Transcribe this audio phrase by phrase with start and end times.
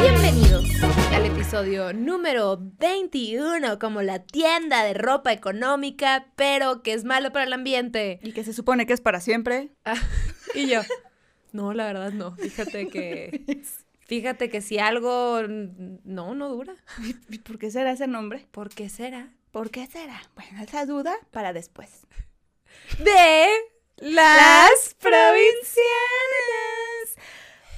[0.00, 0.64] Bienvenidos
[1.12, 7.44] al episodio número 21, como la tienda de ropa económica, pero que es malo para
[7.44, 8.18] el ambiente.
[8.24, 9.70] Y que se supone que es para siempre.
[9.84, 9.94] Ah,
[10.56, 10.80] y yo,
[11.52, 12.34] no, la verdad no.
[12.34, 13.62] Fíjate que,
[14.08, 16.74] fíjate que si algo, no, no dura.
[17.28, 18.48] ¿Y por qué será ese nombre?
[18.50, 19.30] ¿Por qué será?
[19.54, 20.20] ¿Por qué será?
[20.34, 21.88] Bueno, esa duda para después.
[22.98, 23.46] De
[23.98, 25.54] las provincianas.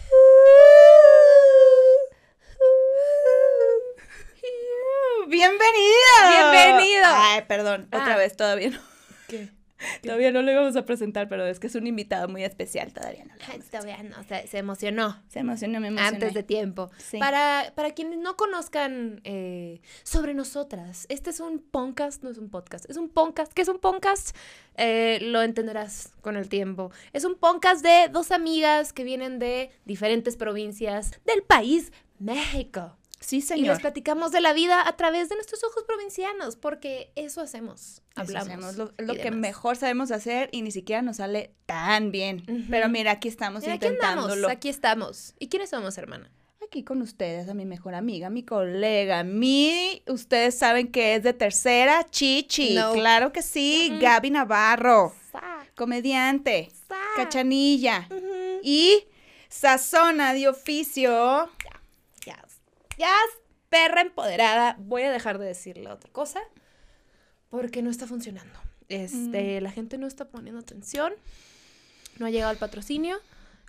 [5.28, 6.52] ¡Bienvenido!
[6.52, 7.02] ¡Bienvenido!
[7.06, 8.16] Ay, perdón, otra Ah.
[8.16, 8.80] vez, todavía no.
[9.28, 9.48] ¿Qué?
[10.02, 13.24] Todavía no lo íbamos a presentar, pero es que es un invitado muy especial, todavía
[13.24, 13.34] no.
[13.34, 15.22] lo Ay, todavía no, se, se emocionó.
[15.28, 16.16] Se emocionó, me emocioné.
[16.16, 16.90] Antes de tiempo.
[16.98, 17.18] Sí.
[17.18, 22.48] Para, para quienes no conozcan eh, sobre nosotras, este es un podcast, no es un
[22.48, 23.52] podcast, es un podcast.
[23.52, 24.36] ¿Qué es un podcast?
[24.76, 26.90] Eh, lo entenderás con el tiempo.
[27.12, 32.96] Es un podcast de dos amigas que vienen de diferentes provincias del país México.
[33.26, 33.80] Sí, Y les señor.
[33.80, 37.80] platicamos de la vida a través de nuestros ojos provincianos, porque eso hacemos.
[37.80, 38.48] Eso Hablamos.
[38.48, 39.40] hacemos, lo, que demás.
[39.40, 42.44] mejor sabemos hacer y ni siquiera nos sale tan bien.
[42.70, 44.48] Pero mira, aquí estamos Mira, aquí andamos, intentándolo.
[44.48, 45.34] aquí estamos.
[45.40, 46.30] ¿Y quiénes somos, hermana?
[46.64, 51.32] Aquí con ustedes, a mi mejor amiga, mi colega, mi, ustedes saben que es de
[51.32, 52.74] tercera, Chichi.
[52.74, 52.92] No.
[52.92, 54.00] Claro que sí, Mm-mm.
[54.00, 56.96] Gaby Navarro, Sa, comediante, sa.
[57.16, 58.08] cachanilla
[58.62, 59.04] y
[59.48, 61.50] sazona de oficio.
[62.98, 63.12] Ya,
[63.68, 64.76] perra empoderada.
[64.78, 66.40] Voy a dejar de decirle otra cosa
[67.50, 68.58] porque no está funcionando.
[68.88, 71.12] Este, la gente no está poniendo atención.
[72.18, 73.18] No ha llegado el patrocinio.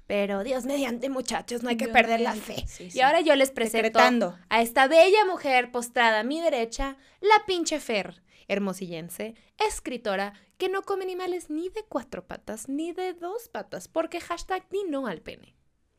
[0.06, 2.64] Pero Dios mediante, muchachos, no hay que Dios perder la fe.
[2.66, 4.40] sí, Y ahora yo les presento Decretando.
[4.48, 10.84] a esta bella mujer postrada a mi derecha, la pinche Fer, hermosillense, escritora, que no
[10.84, 15.20] come animales ni de cuatro patas ni de dos patas, porque hashtag ni no al
[15.20, 15.57] pene.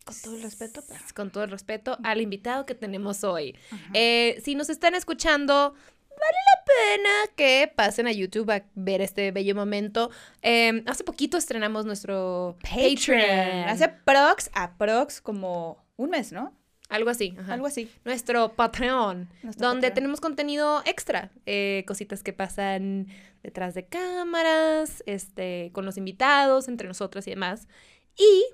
[0.09, 1.01] Con todo el respeto, pero.
[1.15, 3.57] Con todo el respeto al invitado que tenemos hoy.
[3.95, 9.31] Eh, si nos están escuchando, vale la pena que pasen a YouTube a ver este
[9.33, 10.11] bello momento.
[10.43, 13.69] Eh, hace poquito estrenamos nuestro Patreon.
[13.69, 16.53] Hace prox a prox como un mes, ¿no?
[16.89, 17.37] Algo así.
[17.39, 17.53] ajá.
[17.53, 17.91] Algo así.
[18.07, 19.95] Nuestro Patreon, Nuestro donde Patreon.
[19.95, 23.09] tenemos contenido extra, eh, cositas que pasan
[23.43, 27.69] detrás de cámaras, este, con los invitados, entre nosotras y demás.
[28.17, 28.45] Y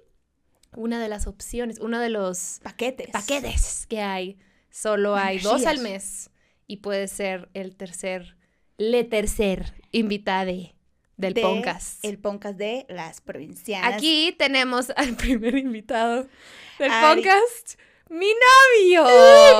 [0.76, 3.10] una de las opciones, uno de los Paquetes.
[3.10, 4.36] paquetes que hay,
[4.70, 6.30] solo hay dos al mes
[6.66, 8.36] y puede ser el tercer,
[8.78, 10.52] le tercer invitado
[11.16, 12.04] del de podcast.
[12.04, 13.94] El podcast de las provincianas.
[13.94, 16.26] Aquí tenemos al primer invitado
[16.78, 17.22] del Ari.
[17.22, 17.78] podcast,
[18.10, 19.06] mi novio.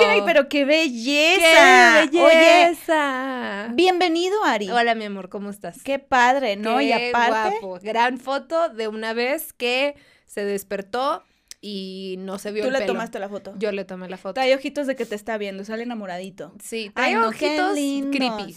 [0.08, 2.08] Ay, pero qué belleza.
[2.10, 3.68] ¡Qué Oye, belleza!
[3.72, 4.70] bienvenido, Ari.
[4.70, 5.82] Hola, mi amor, ¿cómo estás?
[5.82, 6.80] Qué padre, ¿no?
[6.80, 7.78] y Qué aparte, guapo.
[7.82, 9.94] Gran foto de una vez que
[10.34, 11.22] se despertó
[11.60, 12.92] y no se vio tú el le pelo.
[12.94, 13.54] tomaste la foto.
[13.58, 14.34] Yo le tomé la foto.
[14.34, 16.52] Trae ojitos de que te está viendo, sale enamoradito.
[16.62, 18.56] Sí, Ay, trae no, qué ojitos creepy.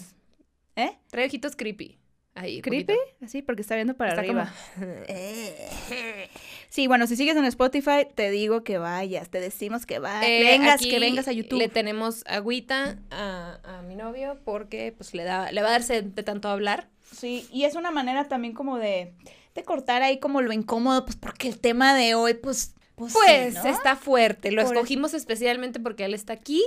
[0.76, 0.98] ¿Eh?
[1.10, 1.98] Trae ojitos creepy.
[2.34, 2.84] Ahí, ¿Creepy?
[2.94, 3.26] poquito.
[3.26, 4.54] Así, porque está viendo para Está arriba.
[4.76, 4.86] como-
[6.70, 10.44] Sí, bueno, si sigues en Spotify, te digo que vayas, te decimos que vayas, Eh,
[10.44, 11.58] vengas, que vengas a YouTube.
[11.60, 16.02] Le tenemos agüita a, a mi novio porque pues le da, le va a darse
[16.02, 16.90] de tanto hablar.
[17.12, 19.14] Sí, y es una manera también como de,
[19.58, 23.20] de cortar ahí como lo incómodo, pues porque el tema de hoy, pues, pues, sí,
[23.22, 23.66] Pues ¿no?
[23.66, 24.52] está fuerte.
[24.52, 26.64] Lo Por escogimos especialmente porque él está aquí,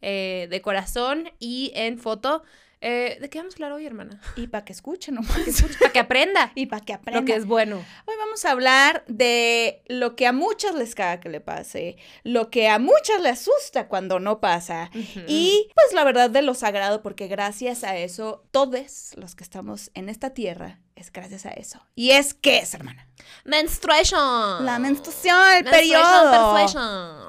[0.00, 2.42] eh, de corazón y en foto.
[2.84, 4.20] Eh, ¿De qué vamos a hablar hoy, hermana?
[4.34, 5.38] Y para que escuchen nomás.
[5.78, 7.22] Para que aprenda y para que aprendan.
[7.22, 7.76] lo que es bueno.
[8.06, 12.50] Hoy vamos a hablar de lo que a muchas les caga que le pase, lo
[12.50, 14.90] que a muchas le asusta cuando no pasa.
[15.28, 19.92] Y pues la verdad de lo sagrado, porque gracias a eso, todos los que estamos
[19.94, 21.84] en esta tierra, es gracias a eso.
[21.94, 23.06] ¿Y es qué es, hermana?
[23.44, 24.64] Menstruation.
[24.64, 26.66] La menstruación, el periodo.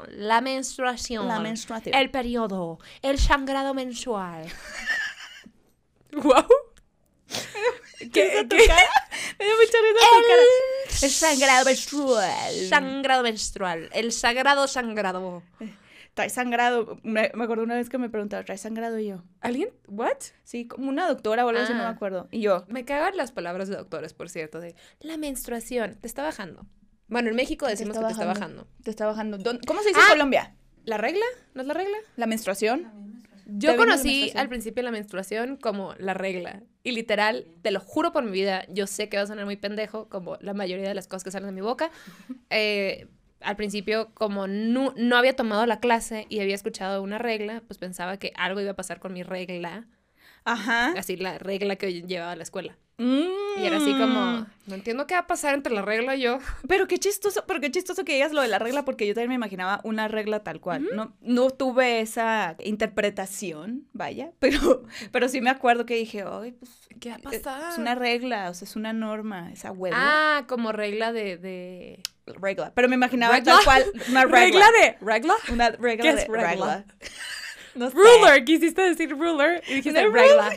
[0.10, 1.28] La menstruación.
[1.28, 1.96] La menstruación.
[1.96, 2.80] El periodo.
[3.02, 4.46] El sangrado mensual.
[6.14, 6.46] wow.
[8.12, 8.90] ¿Qué, tu cara?
[9.40, 10.44] Me dio mucha risa cara.
[11.02, 12.70] El sangrado menstrual.
[12.70, 13.90] Sangrado menstrual.
[13.94, 15.44] El sagrado sangrado.
[16.14, 17.00] Trae sangrado.
[17.04, 19.00] Me, me acuerdo una vez que me preguntaron, ¿trae sangrado?
[19.00, 19.70] Y yo, ¿Alguien?
[19.88, 20.18] ¿What?
[20.44, 21.90] sí, como una doctora o algo así, no me Ah.
[21.90, 22.28] acuerdo.
[22.32, 25.96] Y yo, Me cagan las palabras de doctores, por cierto, de la menstruación.
[25.96, 26.66] Te está bajando.
[27.08, 28.58] Bueno, en México decimos está que te está bajando.
[28.64, 28.84] bajando.
[28.84, 29.38] te está bajando.
[29.40, 30.10] ¿Dónde- ¿Cómo se dice en Ah.
[30.12, 30.56] Colombia?
[30.86, 31.26] ¿La regla?
[31.54, 31.98] ¿No es la regla?
[32.16, 33.24] ¿La menstruación?
[33.46, 34.38] Yo Te conocí menstruación.
[34.40, 36.64] al principio la menstruación como la regla.
[36.84, 39.58] Y literal, te lo juro por mi vida, yo sé que va a sonar muy
[39.58, 41.92] pendejo, como la mayoría de las cosas que salen de mi boca.
[42.50, 43.08] Eh,
[43.44, 47.78] al principio, como no, no había tomado la clase y había escuchado una regla, pues
[47.78, 49.86] pensaba que algo iba a pasar con mi regla.
[50.46, 50.94] Ajá.
[50.98, 52.78] Así la regla que llevaba a la escuela.
[52.98, 54.46] Y era así como, Mm.
[54.68, 56.38] no entiendo qué va a pasar entre la regla y yo.
[56.68, 59.30] Pero qué chistoso, pero qué chistoso que digas lo de la regla, porque yo también
[59.30, 60.88] me imaginaba una regla tal cual.
[60.94, 66.72] no, no tuve esa interpretación, vaya, pero, pero sí me acuerdo que dije, ay, pues.
[67.00, 67.72] ¿Qué va a eh, pasar?
[67.72, 69.96] Es una regla, o sea, es una norma, esa huevo.
[69.98, 71.38] Ah, como regla de...
[71.38, 72.00] de...
[72.26, 72.72] regla.
[72.76, 73.54] Pero me imaginaba ¿Regla?
[73.56, 74.66] tal cual una regla.
[74.72, 74.98] de...
[75.02, 75.34] ¿Regla?
[75.52, 76.86] Una regla ¿Qué de es regla?
[77.76, 77.96] No sé.
[77.98, 80.56] Ruler, quisiste decir ruler y dijiste Una regla.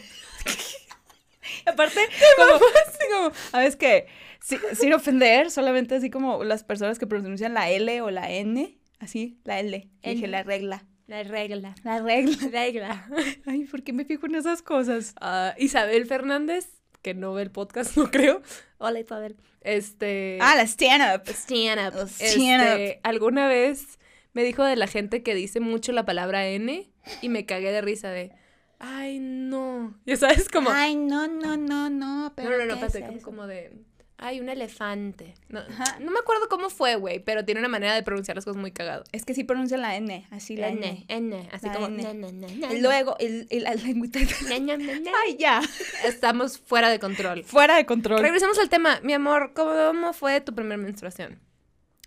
[1.66, 2.00] Aparte,
[2.36, 4.06] como, como, a veces que,
[4.40, 8.78] si- sin ofender, solamente así como las personas que pronuncian la L o la N,
[9.00, 9.88] así, la L.
[10.02, 10.28] Y Dije N.
[10.32, 10.84] la regla.
[11.06, 11.74] La regla.
[11.84, 12.36] La regla.
[12.50, 13.08] Regla.
[13.46, 15.14] Ay, ¿por qué me fijo en esas cosas?
[15.20, 16.68] Ah, Isabel Fernández,
[17.06, 18.42] que no ve el podcast, no creo.
[18.78, 19.36] Hola Isabel.
[19.60, 20.38] Este...
[20.40, 21.22] Ah, la stand-up.
[21.28, 22.00] stand up.
[22.00, 24.00] Oh, stand Este, alguna vez
[24.32, 26.90] me dijo de la gente que dice mucho la palabra N
[27.22, 28.32] y me cagué de risa de...
[28.80, 29.96] Ay, no.
[30.04, 30.70] Ya sabes, como...
[30.70, 31.90] Ay, no, no, no, no.
[31.90, 33.24] no, Pero no, no, ¿qué espérate, es como, eso?
[33.24, 33.72] como de...
[34.18, 35.34] Ay, un elefante.
[35.50, 35.60] No,
[36.00, 38.72] no me acuerdo cómo fue, güey, pero tiene una manera de pronunciar las cosas muy
[38.72, 39.04] cagado.
[39.12, 41.36] Es que sí pronuncia la N, así la N, N.
[41.36, 41.86] N, así La como...
[41.88, 42.32] N.
[42.32, 45.10] na, luego, el, el- na.
[45.24, 45.60] Ay, ya.
[46.06, 47.44] Estamos fuera de control.
[47.44, 48.20] Fuera de control.
[48.20, 49.00] Regresemos al tema.
[49.02, 51.38] Mi amor, ¿cómo fue tu primera menstruación?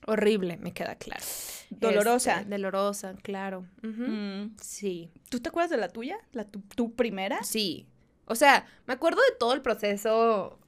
[0.08, 1.24] Horrible, me queda claro.
[1.70, 2.40] Dolorosa.
[2.40, 3.68] Este, dolorosa, claro.
[3.84, 4.56] Mm.
[4.60, 6.18] Sí, ¿Tú te acuerdas de la tuya?
[6.32, 7.44] ¿La tu, tu primera?
[7.44, 7.86] sí.
[8.32, 10.59] O sea, me acuerdo de todo el proceso.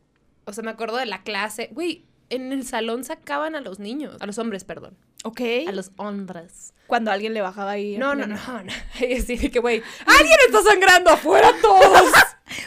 [0.51, 1.69] O sea, me acuerdo de la clase.
[1.71, 4.17] Güey, en el salón sacaban a los niños.
[4.19, 4.97] A los hombres, perdón.
[5.23, 5.41] Ok.
[5.67, 6.73] A los hombres.
[6.87, 7.97] Cuando alguien le bajaba ahí.
[7.97, 8.73] No, no, no, no.
[8.99, 12.11] Y así de que, güey, ¡alguien está sangrando afuera todos!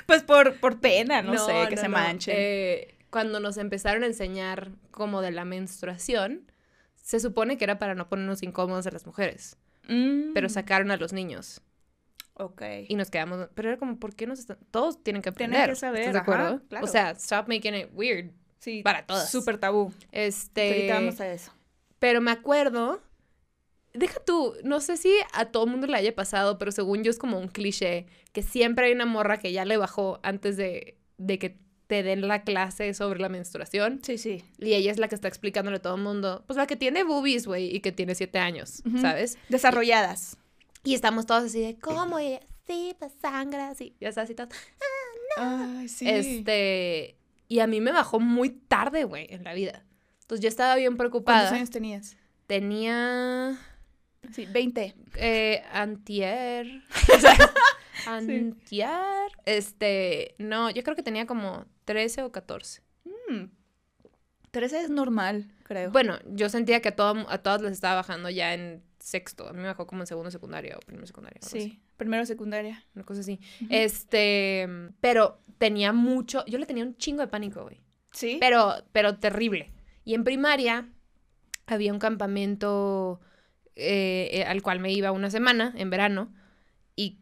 [0.07, 1.93] Pues por, por pena, no, sé, que no, se no.
[1.93, 2.35] manchen.
[2.39, 6.51] Eh, cuando nos empezaron a enseñar como de la menstruación,
[6.97, 9.59] se supone que era para no ponernos incómodos a las mujeres,
[9.89, 11.61] Mm, pero sacaron a los niños
[12.37, 12.63] Ok.
[12.89, 14.59] y nos quedamos, pero era como, ¿por qué nos están?
[14.71, 15.71] Todos tienen que Tienen aprender.
[15.75, 16.63] que saber, ¿estás de ajá, acuerdo?
[16.69, 16.85] claro.
[16.85, 18.31] O sea, stop making it weird.
[18.59, 18.83] Sí.
[18.83, 19.31] para todas.
[19.31, 19.93] Súper tabú.
[20.11, 21.53] Este, Ahorita vamos a eso.
[21.99, 23.01] pero me acuerdo,
[23.93, 27.11] deja tú, no sé si a todo el mundo le haya pasado, pero según yo
[27.11, 30.97] es como un cliché, que siempre hay una morra que ya le bajó antes de,
[31.19, 34.01] de que te den la clase sobre la menstruación.
[34.03, 34.43] Sí, sí.
[34.59, 37.05] Y ella es la que está explicándole a todo el mundo, pues la que tiene
[37.05, 38.83] boobies, güey, y que tiene siete años.
[39.01, 39.37] ¿sabes?
[39.51, 40.39] Desarrolladas.
[40.85, 42.21] Y estamos todos así de, ¿cómo?
[42.21, 44.49] Y ella, sí, pues sangra, así, ya sabes, y todo.
[45.37, 46.09] Ay, sí.
[46.09, 47.17] Este,
[47.49, 49.85] y a mí me bajó muy tarde, güey, en la vida.
[50.21, 51.51] Entonces yo estaba bien ¿Cuántos preocupada.
[51.51, 52.17] años tenías?
[52.47, 53.59] Tenía,
[54.33, 54.95] Sí, 20.
[55.17, 56.83] eh, antier,
[58.07, 62.83] antier, este, no, yo creo que tenía como 13 o 14.
[63.29, 63.45] Mm.
[64.51, 65.91] 13 es normal, creo.
[65.91, 69.47] Bueno, yo sentía que a, todo- a todas les estaba bajando ya en sexto.
[69.49, 71.39] A mí me bajó como en segundo secundaria o primero secundaria.
[71.43, 71.81] algo así, sí.
[71.97, 72.85] Primero secundaria.
[72.95, 73.39] Una cosa así.
[73.69, 74.67] Este,
[75.01, 77.81] pero tenía mucho, yo le tenía un chingo de pánico, güey.
[78.13, 78.39] Sí.
[78.41, 79.73] Pero, pero terrible.
[80.05, 80.89] Y en primaria
[81.67, 83.21] había un campamento
[83.77, 86.33] eh, eh, al cual me iba una semana en verano.
[86.97, 87.19] Y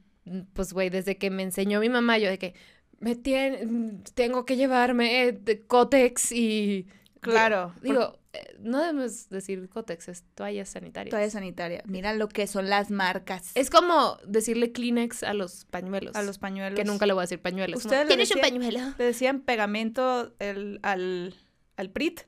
[0.52, 2.54] pues, güey, desde que me enseñó mi mamá, yo de que
[3.00, 6.86] me tien- tengo que llevarme eh, de Cotex y...
[7.20, 7.74] Claro.
[7.82, 11.10] Digo, eh, no debemos decir Cotex, es toallas sanitarias.
[11.10, 11.82] Toalla sanitaria.
[11.86, 13.50] Mira lo que son las marcas.
[13.54, 16.16] Es como decirle Kleenex a los pañuelos.
[16.16, 16.78] a los pañuelos.
[16.78, 17.84] Que nunca le voy a decir pañuelos.
[17.84, 18.94] ¿Ustedes ¿Tienes un decían- pañuelo?
[18.98, 21.34] Le decían pegamento el- al,
[21.76, 22.20] al PRIT.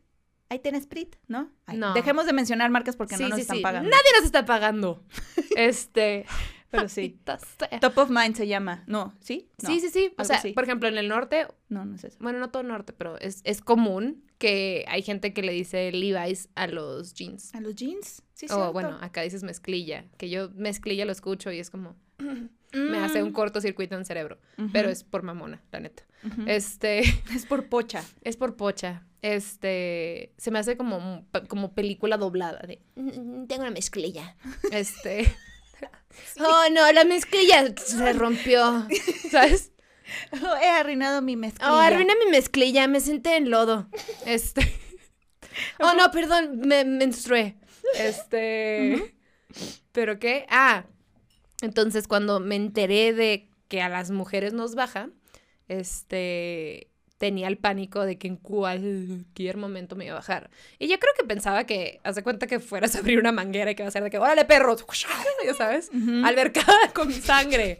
[0.50, 1.50] Ahí tienes PRIT, ¿no?
[1.66, 1.94] Ay, No.
[1.94, 3.88] Dejemos de mencionar marcas porque no nos están pagando.
[3.88, 5.02] Nadie nos está pagando.
[5.56, 6.26] este.
[6.76, 7.18] Pero sí.
[7.80, 8.84] Top of Mind se llama.
[8.86, 9.48] No, ¿sí?
[9.62, 9.68] No.
[9.68, 10.12] Sí, sí, sí.
[10.18, 10.52] O sea, así.
[10.52, 12.18] por ejemplo, en el norte, No, no es eso.
[12.20, 15.90] bueno, no todo el norte, pero es, es común que hay gente que le dice
[15.92, 17.54] Levi's a los jeans.
[17.54, 18.22] ¿A los jeans?
[18.34, 21.94] Sí, o bueno, acá dices mezclilla, que yo mezclilla lo escucho y es como,
[22.72, 23.26] me hace Mm.
[23.26, 24.38] un cortocircuito en el cerebro.
[24.72, 26.02] Pero es por mamona, la neta.
[26.46, 27.00] Este,
[27.34, 28.02] es por pocha.
[28.22, 29.06] es por pocha.
[29.22, 34.36] Este, se me hace como, como película doblada de, "Mm, tengo una mezclilla.
[34.72, 35.24] Este,
[36.40, 38.86] oh no, la mezclilla se rompió,
[39.30, 39.72] ¿sabes?
[40.32, 41.72] Oh, he arruinado mi mezclilla.
[41.72, 43.88] Oh, arruina mi mezclilla, me senté en lodo.
[44.26, 44.80] Este.
[45.78, 47.56] Oh, no, perdón, me menstrué.
[47.96, 49.14] Este.
[49.92, 50.46] ¿Pero qué?
[50.50, 50.84] Ah.
[51.62, 55.10] Entonces, cuando me enteré de que a las mujeres nos baja,
[55.68, 56.90] este.
[57.18, 60.50] Tenía el pánico de que en cualquier momento me iba a bajar.
[60.78, 63.70] Y yo creo que pensaba que, haz de cuenta que fueras a abrir una manguera
[63.70, 64.84] y que va a ser de que, órale, perros,
[65.44, 66.26] ya sabes, Ujú.
[66.26, 67.78] albercada con sangre.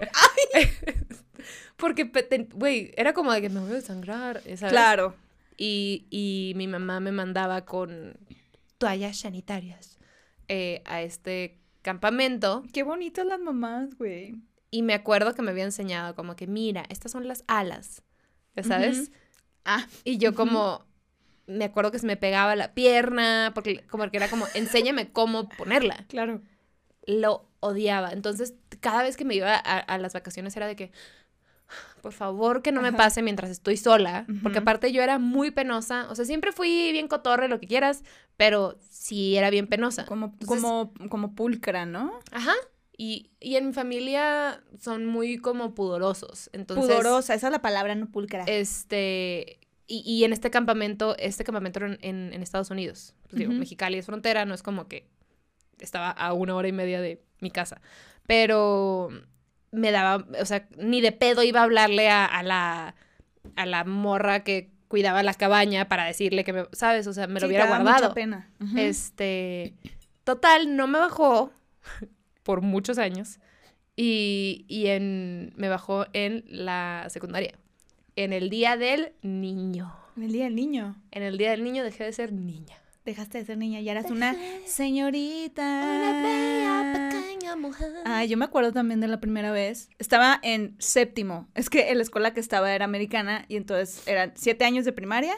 [1.76, 2.10] Porque,
[2.54, 4.70] güey, era como de que me voy a desangrar, ¿sabes?
[4.70, 5.16] Claro.
[5.56, 8.16] Y, y mi mamá me mandaba con
[8.78, 9.98] toallas sanitarias
[10.48, 12.62] eh, a este campamento.
[12.72, 14.36] Qué bonitas las mamás, güey.
[14.70, 18.02] Y me acuerdo que me había enseñado como que, mira, estas son las alas,
[18.56, 18.98] ¿ya sabes?
[18.98, 19.12] Ujú.
[19.64, 20.84] Ah, Y yo como,
[21.46, 25.48] me acuerdo que se me pegaba la pierna, porque como que era como, enséñame cómo
[25.48, 26.04] ponerla.
[26.08, 26.40] claro.
[27.06, 28.12] Lo odiaba.
[28.12, 30.90] Entonces, cada vez que me iba a, a las vacaciones era de que,
[32.00, 34.26] por favor, que no me pase mientras estoy sola.
[34.42, 36.06] Porque aparte yo era muy penosa.
[36.10, 38.04] O sea, siempre fui bien cotorre, lo que quieras,
[38.38, 40.06] pero sí era bien penosa.
[40.06, 42.18] Como, Entonces- como, como pulcra, ¿no?
[42.32, 42.54] Ajá.
[42.96, 46.48] Y, y en mi familia son muy como pudorosos.
[46.52, 48.44] Entonces, Pudorosa, esa es la palabra, no pulcra.
[48.46, 49.58] este,
[49.88, 53.14] y, y en este campamento, este campamento era en, en- en Estados Unidos.
[53.24, 53.58] Pues digo, Ujú.
[53.60, 55.08] Mexicali es frontera, no es como que
[55.80, 57.80] estaba a una hora y media de mi casa.
[58.28, 59.08] Pero
[59.72, 62.94] me daba, o sea, ni de pedo iba a hablarle a, a la,
[63.56, 67.08] a la morra que cuidaba la cabaña para decirle que me, ¿sabes?
[67.08, 67.92] O sea, me lo Sí, hubiera guardado.
[68.04, 68.50] Mucha pena.
[68.60, 68.78] Ujú.
[68.78, 69.74] Este,
[70.22, 71.50] total, no me bajó
[72.44, 73.40] por muchos años
[73.96, 77.58] y, y en, me bajó en la secundaria,
[78.14, 79.92] en el día del niño.
[80.16, 81.02] El día del niño.
[81.10, 82.76] En el día del niño dejé de ser niña.
[83.04, 84.34] Dejaste de ser niña y eras una
[84.64, 85.62] señorita.
[85.62, 87.92] Una bella pequeña mujer.
[88.06, 89.90] Ay, yo me acuerdo también de la primera vez.
[89.98, 91.48] Estaba en séptimo.
[91.54, 94.92] Es que en la escuela que estaba era americana y entonces eran siete años de
[94.92, 95.34] primaria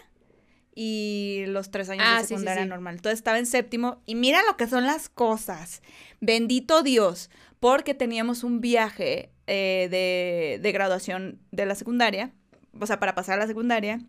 [0.78, 2.68] y los tres años Ah, de sí, sí, secundaria sí.
[2.68, 2.94] normal.
[2.96, 5.82] Entonces estaba en séptimo y mira lo que son las cosas.
[6.20, 12.32] Bendito Dios, porque teníamos un viaje eh, de, de graduación de la secundaria,
[12.78, 14.00] o sea, para pasar a la secundaria,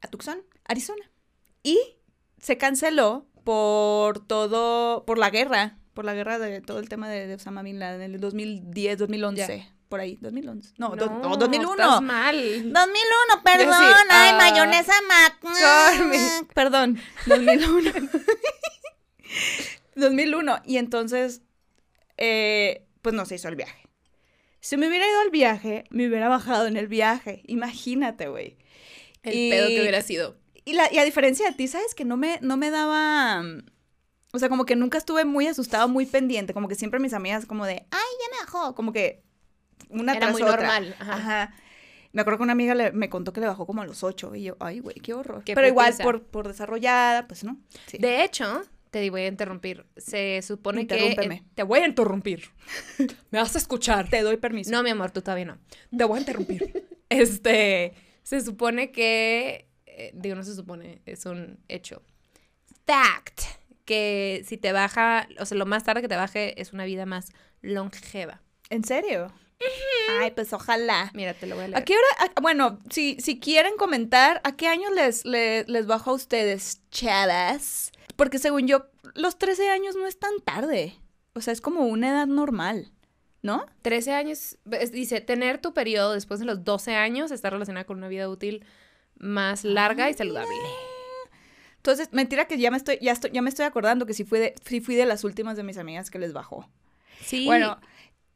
[0.00, 1.10] a Tucson, Arizona.
[1.62, 1.78] Y
[2.38, 7.26] se canceló por todo, por la guerra, por la guerra de todo el tema de,
[7.26, 10.74] de Osama Bin Laden en el 2010, 2011, por ahí, 2011.
[10.78, 11.72] No, do- no, 2001.
[11.72, 12.36] Estás mal.
[12.36, 13.74] 2001, perdón.
[13.78, 16.48] sí, Ay, ah, mayonesa Mac.
[16.54, 17.92] Perdón, 2001.
[19.96, 20.62] 2001.
[20.64, 21.42] Y entonces,
[22.16, 23.86] eh, pues no se hizo el viaje.
[24.60, 27.42] Si me hubiera ido al viaje, me hubiera bajado en el viaje.
[27.46, 28.56] Imagínate, güey.
[29.22, 30.36] El Y- pedo que hubiera sido.
[30.64, 31.94] Y, la, y a diferencia de ti, ¿sabes?
[31.94, 33.42] Que no me, no me daba...
[34.32, 36.54] O sea, como que nunca estuve muy asustada, muy pendiente.
[36.54, 38.74] Como que siempre mis amigas como de, ay, ya me bajó.
[38.76, 39.24] Como que
[39.90, 40.56] una Era tras muy otra.
[40.56, 40.96] normal.
[40.98, 41.12] Ajá.
[41.14, 41.54] Ajá.
[42.12, 44.34] Me acuerdo que una amiga le- me contó que le bajó como a los ocho.
[44.34, 45.44] Y yo, ay, güey, qué horror.
[45.44, 47.58] Qué Pero igual, por, por desarrollada, pues no.
[47.86, 47.98] Sí.
[47.98, 49.86] De hecho, te voy a interrumpir.
[49.96, 51.40] Se supone que...
[51.54, 52.50] Te voy a interrumpir.
[53.30, 54.08] Me vas a escuchar.
[54.10, 54.72] Te doy permiso.
[54.72, 55.58] No, mi amor, tú todavía no.
[55.96, 56.88] Te voy a interrumpir.
[57.08, 57.94] este,
[58.24, 62.02] se supone que, eh, digo, no se supone, es un hecho.
[62.86, 63.42] Fact,
[63.84, 67.06] que si te baja, o sea, lo más tarde que te baje es una vida
[67.06, 67.32] más
[67.62, 68.40] longeva.
[68.68, 69.32] ¿En serio?
[70.20, 71.10] Ay, pues ojalá.
[71.14, 71.78] Mira, te lo voy a leer.
[71.82, 72.32] ¿A qué hora?
[72.34, 76.80] a- bueno, si, si quieren comentar, ¿a qué años les, les, les bajó a ustedes,
[76.90, 77.92] chavas?
[78.16, 80.94] Porque según yo, los 13 años no es tan tarde.
[81.34, 82.90] O sea, es como una edad normal,
[83.42, 83.66] ¿no?
[83.82, 87.98] 13 años, es- dice, tener tu periodo después de los 12 años está relacionada con
[87.98, 88.64] una vida útil
[89.18, 90.54] más larga y saludable.
[91.76, 94.38] Entonces, mentira que ya me estoy, ya estoy, ya me estoy acordando que sí fui
[94.38, 96.68] de, sí fui de las últimas de mis amigas que les bajó.
[97.24, 97.46] Sí.
[97.46, 97.78] Bueno,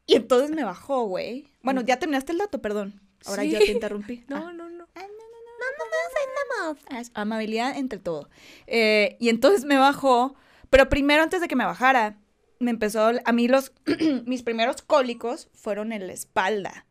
[0.07, 1.49] y entonces me bajó, güey.
[1.63, 3.01] Bueno, ya terminaste el dato, perdón.
[3.27, 3.51] Ahora Sí.
[3.51, 4.25] ya te interrumpí.
[4.29, 4.53] No, Ah.
[4.53, 4.85] no, no.
[6.91, 8.29] Ah, es Amabilidad entre todo.
[8.67, 10.35] Eh, y entonces me bajó,
[10.71, 12.19] pero primero antes de que me bajara,
[12.59, 13.73] me empezó, a mí los,
[14.27, 16.87] mis primeros cólicos fueron en la espalda.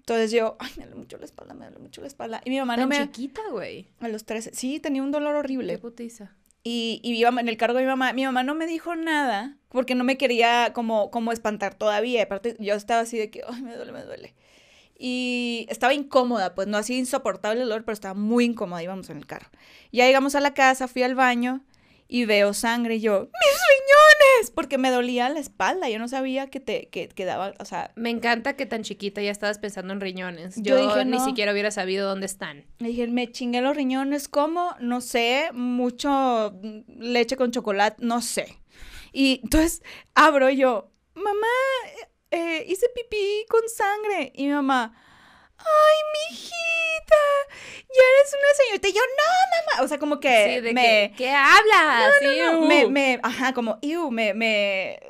[0.00, 2.40] Entonces yo, ay, me duele mucho la espalda, me duele mucho la espalda.
[2.44, 2.98] Y mi mamá no me...
[2.98, 3.88] chiquita, güey.
[4.00, 5.78] A los 13, sí, tenía un dolor Qué horrible.
[5.78, 6.36] putiza.
[6.62, 8.12] Y, y en el cargo de mi mamá.
[8.12, 12.22] Mi mamá no me dijo nada porque no me quería como, como espantar todavía.
[12.22, 14.34] Aparte, yo estaba así de que, ay, me duele, me duele.
[14.98, 18.82] Y estaba incómoda, pues no así insoportable el dolor, pero estaba muy incómoda.
[18.82, 19.48] Íbamos en el carro.
[19.92, 21.62] Ya llegamos a la casa, fui al baño
[22.12, 24.50] y veo sangre y yo, ¡mis riñones!
[24.50, 25.88] Porque me dolía la espalda.
[25.88, 29.22] Yo no sabía que te que, que daba, o sea, Me encanta que tan chiquita
[29.22, 30.56] ya estabas pensando en riñones.
[30.56, 31.24] Yo Yo, dije, ni no.
[31.24, 32.66] siquiera hubiera sabido dónde están.
[32.80, 34.74] Me dije, me chingué los riñones, ¿cómo?
[34.80, 38.58] No sé, mucho leche con chocolate, no sé.
[39.12, 39.82] Y entonces
[40.14, 41.46] abro y yo, mamá,
[42.32, 44.32] eh, hice pipí con sangre.
[44.34, 44.94] Y mi mamá,
[45.60, 47.16] ay, mijita,
[47.82, 48.88] ya eres una señorita.
[48.88, 49.84] Y yo, no, mamá.
[49.84, 50.82] O sea, como que sí, de me...
[50.82, 52.12] que, ¿qué hablas?
[52.22, 52.66] No, Sí, no, uh.
[52.66, 55.00] me, me, ajá, como, iu, me, me,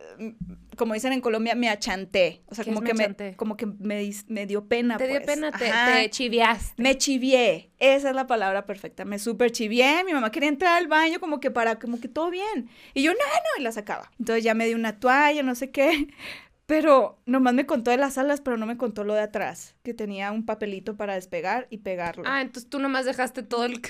[0.77, 2.43] como dicen en Colombia, me achanté.
[2.47, 5.27] O sea, ¿Qué como que, me como que me, me dio pena, Te dio pues.
[5.27, 6.83] pena, te, te chiviaste.
[6.83, 10.87] Me chivié, esa es la palabra perfecta, me super chivié, mi mamá quería entrar al
[10.87, 14.11] baño como que para, como que todo bien, y yo, no, no, y la sacaba.
[14.19, 16.09] Entonces ya me di una toalla, no sé qué,
[16.71, 19.93] pero nomás me contó de las alas, pero no me contó lo de atrás, que
[19.93, 22.23] tenía un papelito para despegar y pegarlo.
[22.25, 23.83] Ah, entonces tú nomás dejaste todo el...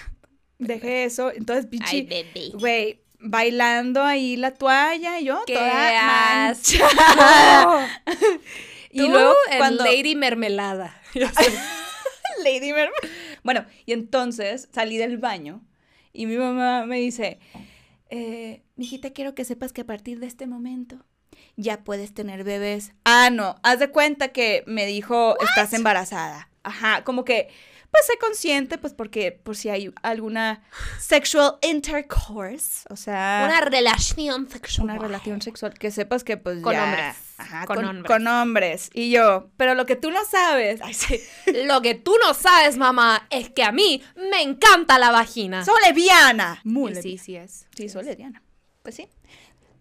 [0.59, 2.25] Dejé eso, entonces, bebé.
[2.55, 8.03] güey, bailando ahí la toalla, y yo ¡Qué toda manchada.
[8.91, 9.85] y luego cuando...
[9.85, 10.99] Lady Mermelada.
[12.45, 13.13] Lady Mermaid.
[13.43, 15.63] Bueno, y entonces salí del baño
[16.15, 17.41] y mi mamá me dice,
[18.09, 21.05] eh, mijita, quiero que sepas que a partir de este momento
[21.57, 22.93] ya puedes tener bebés.
[23.05, 26.49] Ah, no, haz de cuenta que me dijo, estás embarazada.
[26.63, 27.49] Ajá, como que
[27.91, 30.63] pues sé consciente, pues porque por si hay alguna
[31.01, 33.43] sexual intercourse, o sea...
[33.47, 34.85] Una relación sexual.
[34.85, 37.17] Una relación sexual, que sepas que pues Con ya- hombres.
[37.39, 38.07] Ajá, Con con, hombres.
[38.07, 38.91] con hombres.
[38.95, 41.21] Y yo, pero lo que tú no sabes, ay, sí,
[41.65, 45.65] Lo que tú no sabes, mamá, es que a mí me encanta la vagina.
[45.65, 46.61] soy lesbiana.
[46.63, 47.19] Muy lesbiana.
[47.19, 47.67] sí, sí es.
[47.77, 48.41] Sí, soy lesbiana.
[48.83, 49.09] Pues sí.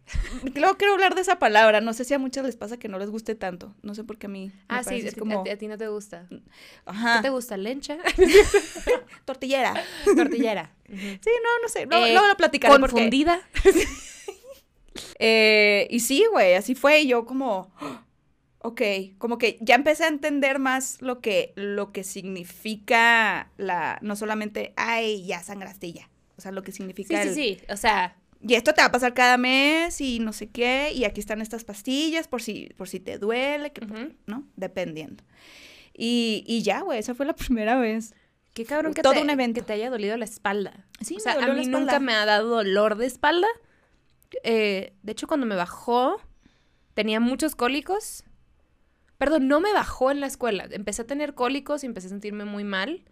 [0.55, 1.81] Luego quiero hablar de esa palabra.
[1.81, 3.75] No sé si a muchos les pasa que no les guste tanto.
[3.83, 4.47] No sé por qué a mí.
[4.47, 5.41] me Ah, sí, es como.
[5.41, 6.25] a, ti, a ti no te gusta.
[6.29, 6.41] ¿Qué
[6.85, 7.21] Ajá.
[7.21, 7.57] te gusta?
[7.57, 7.97] ¿Lencha?
[9.25, 9.73] Tortillera.
[10.15, 10.71] Tortillera.
[10.87, 10.95] Sí,
[11.43, 11.85] no, no sé.
[11.85, 13.39] Luego, Eh, luego lo platicaré porque- ¿Confundida?
[15.19, 17.01] Eh, y sí, güey, así fue.
[17.01, 17.71] Y yo como,
[18.59, 18.81] ok,
[19.17, 24.73] como que ya empecé a entender más lo que, lo que significa la, no solamente,
[24.75, 26.09] ay, ya sangraste ya.
[26.37, 27.61] O sea, lo que Sí, significa sí, el- sí.
[27.69, 30.91] O sea, Y esto te va a pasar cada mes y no sé qué.
[30.93, 33.85] Y aquí están estas pastillas por si, por si te duele, que.
[34.27, 34.47] ¿no?
[34.55, 35.23] Dependiendo.
[35.93, 38.13] Y, y ya, güey, esa fue la primera vez.
[38.53, 39.59] qué cabrón que, Todo te, un evento.
[39.59, 40.85] que te haya dolido la espalda.
[41.01, 43.47] Sí, o sea, a mí nunca me ha dado dolor de espalda.
[44.43, 46.21] Eh, de hecho, cuando me bajó,
[46.93, 48.23] tenía muchos cólicos.
[49.17, 50.65] Perdón, no me bajó en la escuela.
[50.71, 53.03] Empecé a tener cólicos y empecé a sentirme muy mal.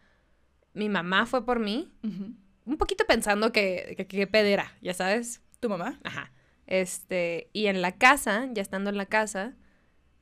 [0.74, 1.92] Mi mamá fue por mí.
[2.04, 2.34] Ujú.
[2.68, 5.42] Un poquito pensando que, que, que pedera, ya sabes.
[5.60, 6.00] ¿Tu mamá?
[6.04, 6.32] Ajá.
[6.68, 9.56] Este, y en la casa, ya estando en la casa,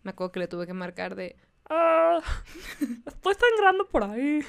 [0.03, 1.35] me acuerdo que le tuve que marcar de,
[1.69, 2.19] "Ah,
[3.07, 4.39] estoy sangrando por ahí.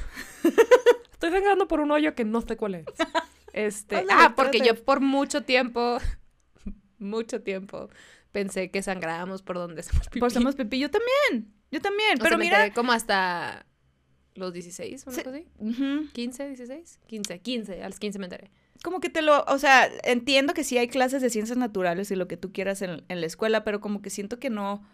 [1.13, 2.85] Estoy sangrando por un hoyo que no sé cuál es.
[3.55, 5.97] Este, Hola, ah, porque yo por mucho tiempo,
[6.99, 7.89] mucho tiempo,
[8.31, 10.21] pensé que sangrábamos por donde hacemos pipí.
[10.21, 10.79] Por somos pipí.
[10.79, 11.55] Yo también.
[11.71, 12.17] Yo también.
[12.17, 12.59] O pero sea, me mira.
[12.59, 13.65] quedé como hasta
[14.37, 15.23] los 16, una Sí.
[15.23, 15.47] cosa así.
[15.59, 16.09] Ujú.
[16.13, 18.51] 15, 16, 15, 15, a los 15 me enteré.
[18.83, 22.17] Como que te lo, o sea, entiendo que sí hay clases de ciencias naturales y
[22.17, 24.87] lo que tú quieras en, en la escuela, pero como que siento que no,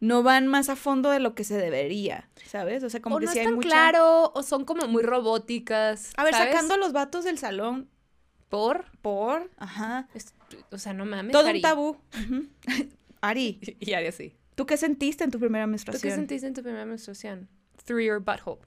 [0.00, 2.84] no van más a fondo de lo que se debería, ¿sabes?
[2.84, 3.68] O sea, como o que no sí hay mucha...
[3.68, 6.12] claro, o son como muy robóticas.
[6.16, 6.52] A ver, ¿sabes?
[6.52, 7.88] sacando a los vatos del salón
[8.48, 8.84] por.
[9.02, 10.32] por, ajá, Es-
[10.70, 11.32] o sea, no mames.
[11.32, 11.58] todo Ari.
[11.58, 11.96] un tabú.
[13.20, 14.34] Ari, Y Ari así.
[14.54, 16.14] ¿tú qué sentiste en tu primera ¿Tú qué menstruación?
[16.14, 17.48] sentiste en tu primera menstruación?
[17.84, 18.58] Through your butthole.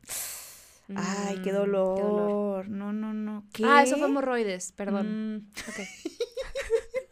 [0.95, 2.67] Ay, Mm, qué dolor.
[2.67, 3.43] No, no, no.
[3.53, 3.63] ¿Qué?
[3.65, 5.35] Ah, eso fue hemorroides, perdón.
[5.35, 5.47] Mm.
[5.69, 5.79] Ok.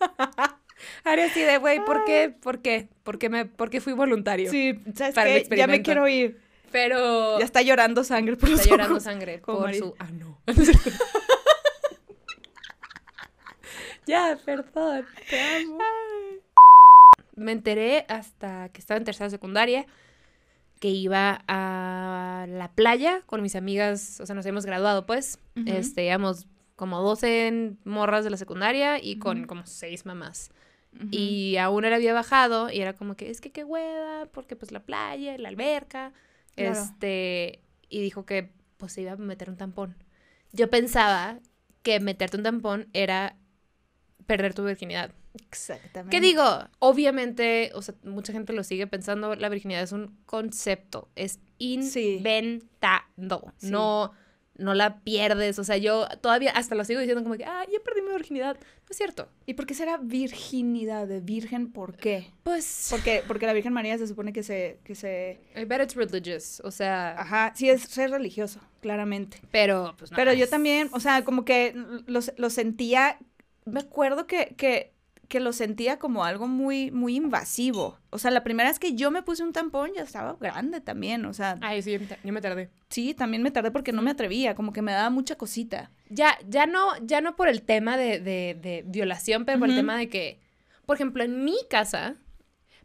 [1.03, 2.29] Así de, güey, ¿por qué?
[2.41, 2.87] ¿Por qué?
[3.03, 4.49] ¿Por qué, me, por qué fui voluntario?
[4.51, 5.55] Sí, ¿sabes Para el qué?
[5.55, 6.39] Ya me quiero ir.
[6.71, 9.95] Pero Ya está llorando sangre por los está llorando sangre por su...
[9.99, 10.37] Ah, no.
[14.05, 15.05] ya, perdón.
[15.29, 15.77] Te amo.
[17.35, 19.85] Me enteré hasta que estaba en tercera secundaria
[20.79, 25.39] que iba a la playa con mis amigas, o sea, nos habíamos graduado, pues.
[25.65, 30.51] Este, íbamos como 12 en- morras de la secundaria y con como 6 mamás.
[31.11, 34.55] Y a una le había bajado y era como que, es que qué hueva, porque
[34.55, 36.11] pues la playa, la alberca.
[36.55, 36.71] Claro.
[36.71, 39.95] Este, y dijo que pues se iba a meter un tampón.
[40.53, 41.39] Yo pensaba
[41.83, 43.35] que meterte un tampón era
[44.27, 45.11] perder tu virginidad.
[45.49, 46.15] Exactamente.
[46.15, 46.43] ¿Qué digo?
[46.79, 53.53] Obviamente, o sea, mucha gente lo sigue pensando, la virginidad es un concepto, es inventado,
[53.57, 53.69] Sí.
[53.69, 54.11] no,
[54.57, 57.79] no la pierdes, o sea, yo todavía hasta lo sigo diciendo como que, ah, ya
[57.83, 59.29] perdí mi virginidad, no es cierto.
[59.45, 61.71] ¿Y por qué será virginidad de virgen?
[61.71, 62.31] ¿Por qué?
[62.43, 65.39] Pues, Porque, porque la Virgen María se supone que se, que se...
[65.55, 69.39] I bet it's religious, o sea, Ajá, sí es ser religioso, claramente.
[69.51, 70.15] pero pues no.
[70.15, 71.73] Pero yo también, o sea, como que
[72.07, 73.19] lo, lo sentía,
[73.67, 74.93] me acuerdo que, que,
[75.27, 77.97] que lo sentía como algo muy, muy invasivo.
[78.09, 81.25] O sea, la primera vez que yo me puse un tampón ya estaba grande también,
[81.25, 82.69] o sea, Ay, sí, yo me tardé.
[82.89, 85.91] sí, también me tardé porque no me atrevía, como que me daba mucha cosita.
[86.09, 89.75] Ya, ya no, ya no por el tema de, de, de violación, pero por el
[89.75, 90.39] tema de que,
[90.85, 92.15] por ejemplo, en mi casa,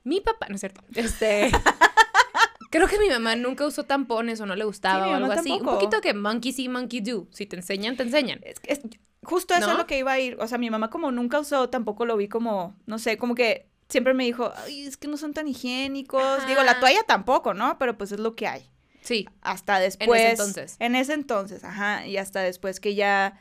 [0.03, 1.49] mi papá, no es cierto, este,
[2.71, 5.53] creo que mi mamá nunca usó tampones o no le gustaba Sí, o algo así.
[5.53, 7.29] Un poquito que monkey see, monkey do.
[7.31, 8.41] Si te enseñan, te enseñan.
[8.43, 8.81] Es, que es-
[9.23, 9.73] justo eso ¿No?
[9.73, 10.37] es lo que iba a ir.
[10.41, 13.69] O sea, mi mamá como nunca usó, tampoco lo vi como, no sé, como que
[13.89, 16.23] siempre me dijo, ay, es que no son tan higiénicos.
[16.23, 16.47] Ajá.
[16.47, 17.79] Digo, la toalla tampoco, ¿no?
[17.79, 18.69] Pero pues es lo que hay.
[19.03, 20.31] Sí, Hasta después.
[20.31, 20.77] entonces.
[20.79, 22.07] En ese entonces, ajá.
[22.07, 23.39] Y hasta después que ya.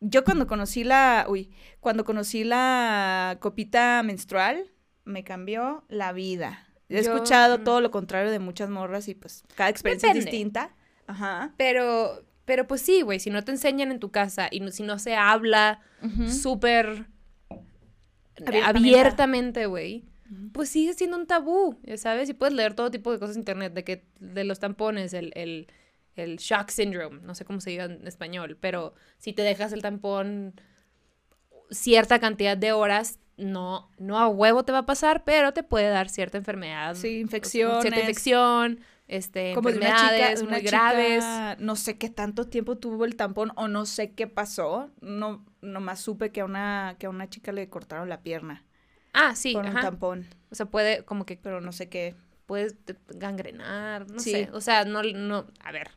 [0.00, 1.24] Yo cuando conocí la.
[1.28, 4.70] Uy, cuando conocí la copita menstrual,
[5.04, 6.68] me cambió la vida.
[6.88, 7.64] He Yo- escuchado mm.
[7.64, 10.74] todo lo contrario de muchas morras y pues cada experiencia es distinta.
[11.06, 11.52] Ajá.
[11.56, 14.82] pero, pero pues sí, güey, si no te enseñan en tu casa y no- si
[14.82, 16.28] no se habla Ujú.
[16.30, 17.06] súper
[18.64, 19.66] Abiertamente.
[19.66, 20.04] güey,
[20.52, 23.40] pues sigue siendo un tabú, ya sabes, y puedes leer todo tipo de cosas en
[23.42, 25.68] internet, de que de los tampones, el, el,
[26.16, 29.82] el shock syndrome, no sé cómo se diga en español, pero si te dejas el
[29.82, 30.54] tampón
[31.70, 35.88] cierta cantidad de horas, no, no a huevo te va a pasar, pero te puede
[35.88, 36.94] dar cierta enfermedad.
[36.94, 37.82] Sí, infecciones.
[37.82, 38.80] Cierta infección,
[39.12, 41.14] este, Como de una chica, muy una graves.
[41.16, 44.90] chica, no sé qué tanto tiempo tuvo el tampón o no sé qué pasó.
[45.00, 48.64] No, nomás supe que a una, que a una chica le cortaron la pierna
[49.12, 52.14] Ah, sí, con un tampón, O sea, puede como que pero no sé qué.
[52.46, 54.30] puedes te- gangrenar, no Sí.
[54.32, 54.48] sé.
[54.52, 55.90] O sea, no, no, a ver,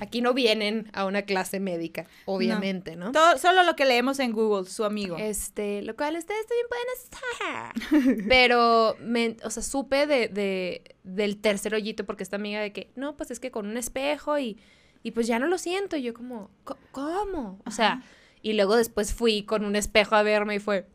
[0.00, 3.12] aquí no vienen a una clase médica, obviamente, ¿no?
[3.12, 5.16] Todo, solo lo que leemos en Google, su amigo.
[5.18, 8.24] Este, lo cual ustedes también pueden estar.
[8.28, 12.90] Pero, me, o sea, supe de, de, del tercer hoyito porque esta amiga de que,
[12.96, 14.58] no, pues es que con un espejo y,
[15.02, 15.96] y pues ya no lo siento.
[15.96, 17.60] Y yo como, "Co- ¿cómo?
[17.64, 18.02] O sea, Ajá.
[18.42, 20.86] y luego después fui con un espejo a verme y fue,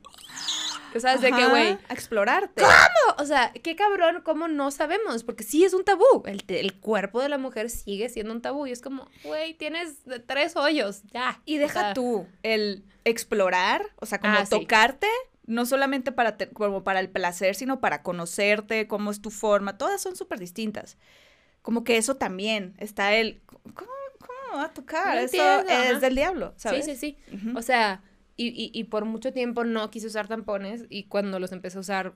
[0.97, 1.78] ¿sabes de qué, Ajá, güey?
[1.88, 2.63] A explorarte.
[3.17, 5.23] O sea, qué cabrón, ¿cómo no sabemos?
[5.23, 6.23] Porque sí es un tabú.
[6.25, 8.65] El, el cuerpo de la mujer sigue siendo un tabú.
[8.67, 11.41] Y es como, güey, tienes de- tres hoyos, ya.
[11.45, 14.52] Y O deja sea, tú el explorar, o sea, como Ah, sí.
[14.52, 15.08] tocarte,
[15.45, 19.78] no solamente para, te- como para el placer, sino para conocerte, cómo es tu forma,
[19.78, 20.97] todas son súper distintas.
[21.62, 23.41] Como que eso también está el,
[23.73, 25.15] ¿cómo, cómo va a tocar?
[25.15, 26.86] No eso entiendo, es del diablo, ¿sabes?
[26.86, 27.52] Sí, sí, sí.
[27.56, 28.02] O sea,
[28.39, 31.82] y, y, y por mucho tiempo no quise usar tampones y cuando los empecé a
[31.82, 32.13] usar,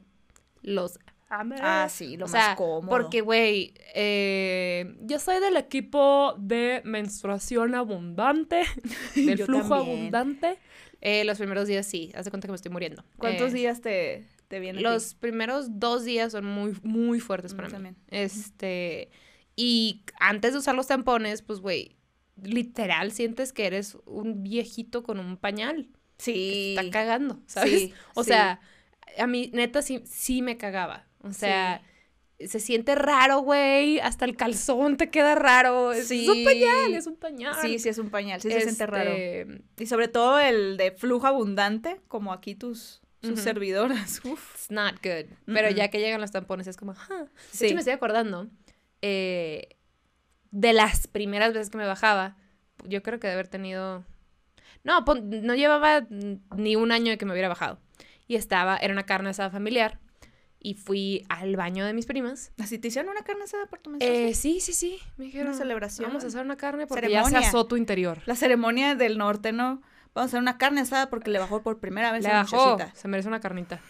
[0.62, 1.56] los amé.
[1.60, 2.90] Ah, sí, lo o más sea, cómodo.
[2.90, 8.64] Porque, güey, eh, yo soy del equipo de menstruación abundante,
[9.16, 9.76] del flujo también.
[9.76, 10.60] abundante.
[11.02, 13.04] Eh, los primeros días sí, haz de cuenta que me estoy muriendo.
[13.18, 14.80] ¿Cuántos Eh, días te, te viene?
[14.82, 14.84] a ti?
[14.84, 17.90] Los primeros dos días son muy, muy fuertes Mm, para mí.
[18.08, 19.10] Este,
[19.56, 21.98] y antes de usar los tampones, pues, güey,
[22.42, 25.90] literal sientes que eres un viejito con un pañal.
[26.18, 26.76] Sí.
[26.78, 27.72] Está cagando, ¿sabes?
[27.80, 28.30] Sí, o sí.
[28.30, 28.60] sea,
[29.18, 31.06] a mí neta sí, sí me cagaba.
[31.22, 31.82] O sea,
[32.40, 34.00] se siente raro, güey.
[34.00, 35.94] Hasta el calzón te queda raro.
[35.94, 37.56] Es, es un pañal, es un pañal.
[37.62, 39.12] Sí, sí es un pañal, sí se siente raro.
[39.12, 44.20] Este, Y sobre todo el de flujo abundante, como aquí tus, sus servidoras.
[44.26, 44.56] Uf.
[44.56, 45.32] It's not good.
[45.46, 47.24] Pero ya que llegan los tampones es como, "Huh".
[47.24, 47.66] De Sí.
[47.68, 48.50] hecho, me estoy acordando
[49.02, 49.70] eh,
[50.52, 52.36] de las primeras veces que me bajaba.
[52.86, 54.04] Yo creo que de haber tenido.
[54.84, 56.06] No, no llevaba
[56.56, 57.80] ni un año de que me hubiera bajado.
[58.28, 60.00] Y estaba, era una carne asada familiar.
[60.66, 62.54] Y fui al baño de mis primas.
[62.58, 64.30] ¿Así te hicieron una carne asada por tu menstruación?
[64.30, 64.98] Eh, sí, sí, sí.
[65.18, 65.54] Me dijeron.
[65.56, 66.08] celebración.
[66.08, 67.42] Vamos a hacer una carne porque ya Ceremonia.
[67.42, 68.22] se asó tu interior.
[68.26, 69.82] La ceremonia del norte, ¿no?
[70.14, 72.40] Vamos a hacer una carne asada porque le bajó por primera vez Le a la
[72.44, 72.72] bajó.
[72.74, 72.96] muchachita.
[72.96, 73.82] Se merece una carnita.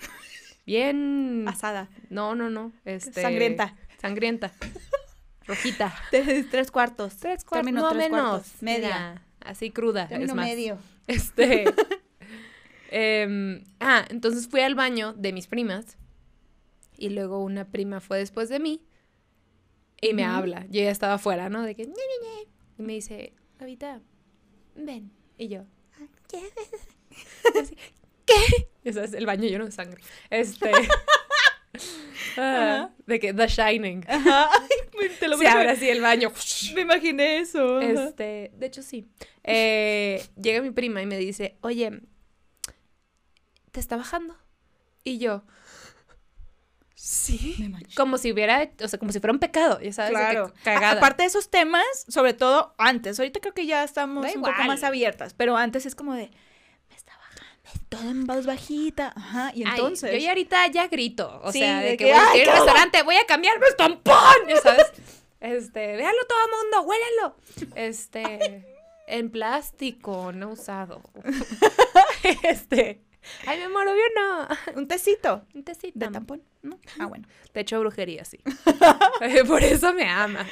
[0.65, 1.46] Bien.
[1.48, 1.89] Asada.
[2.10, 2.72] No, no, no.
[2.86, 3.76] Este, Sangrienta.
[4.02, 4.52] Sangrienta.
[5.46, 5.93] Rojita.
[6.10, 7.17] Tres, tres cuartos.
[7.17, 7.65] Tres cuartos.
[7.65, 8.30] Término No tres menos.
[8.30, 8.62] cuartos.
[8.62, 9.22] Media.
[9.45, 10.08] Así cruda.
[10.08, 10.45] Término es más.
[10.45, 10.77] medio.
[11.08, 11.65] Este.
[12.91, 15.97] em, ah, entonces fui al baño de mis primas.
[16.97, 18.82] Y luego una prima fue después de mí.
[20.01, 20.65] Y me habla.
[20.69, 21.62] Yo ya estaba afuera, ¿no?
[21.63, 21.86] De que.
[21.86, 22.47] "Ñe, Ñe, Ñe".
[22.77, 24.01] Y me dice, Avita,
[24.75, 25.12] ven.
[25.38, 25.65] Y yo.
[25.95, 26.41] "Ah, ¿Qué?
[28.25, 28.67] ¿Qué?
[28.84, 30.01] Y, o sea, es el baño lleno de sangre.
[30.29, 30.71] Este.
[32.38, 34.05] Ah, de que The Shining.
[34.07, 34.49] Ajá.
[34.62, 36.31] Ay, te lo Se abre así el baño.
[36.75, 37.79] Me imaginé eso.
[37.79, 38.05] ajá.
[38.05, 39.07] Este, de hecho sí.
[39.43, 42.01] Eh, llega mi prima y me dice, oye,
[43.71, 44.38] ¿te está bajando?
[45.03, 45.43] Y yo,
[47.03, 47.73] sí.
[47.97, 50.53] Como si hubiera, o sea, como si fuera un pecado, ya sabes, que Claro.
[50.63, 50.97] Cagada.
[50.97, 54.63] Aparte de esos temas, sobre todo antes, ahorita creo que ya estamos Da un poco
[54.63, 56.31] más abiertas, pero antes es como de,
[57.89, 60.12] todo en voz bajita, ajá, y Ay, entonces...
[60.12, 62.41] yo ya ahorita ya grito, o Sí, sea, de, de que, que, voy a ¡ay,
[62.41, 64.91] ir al restaurante, voy a cambiarme el tampón, ya sabes.
[65.39, 67.36] Este, véanlo todo el mundo, huélalo.
[67.76, 68.65] Este,
[69.08, 71.02] en plástico, no usado.
[72.43, 73.02] Este,
[73.47, 74.47] ay, mi amor, obvio no.
[74.79, 75.97] Un tecito Un tecito.
[75.99, 76.79] de tampón, ¿no?
[76.99, 77.27] Ah, bueno.
[77.51, 78.39] Te echo brujería, sí.
[79.47, 80.45] Por eso me ama.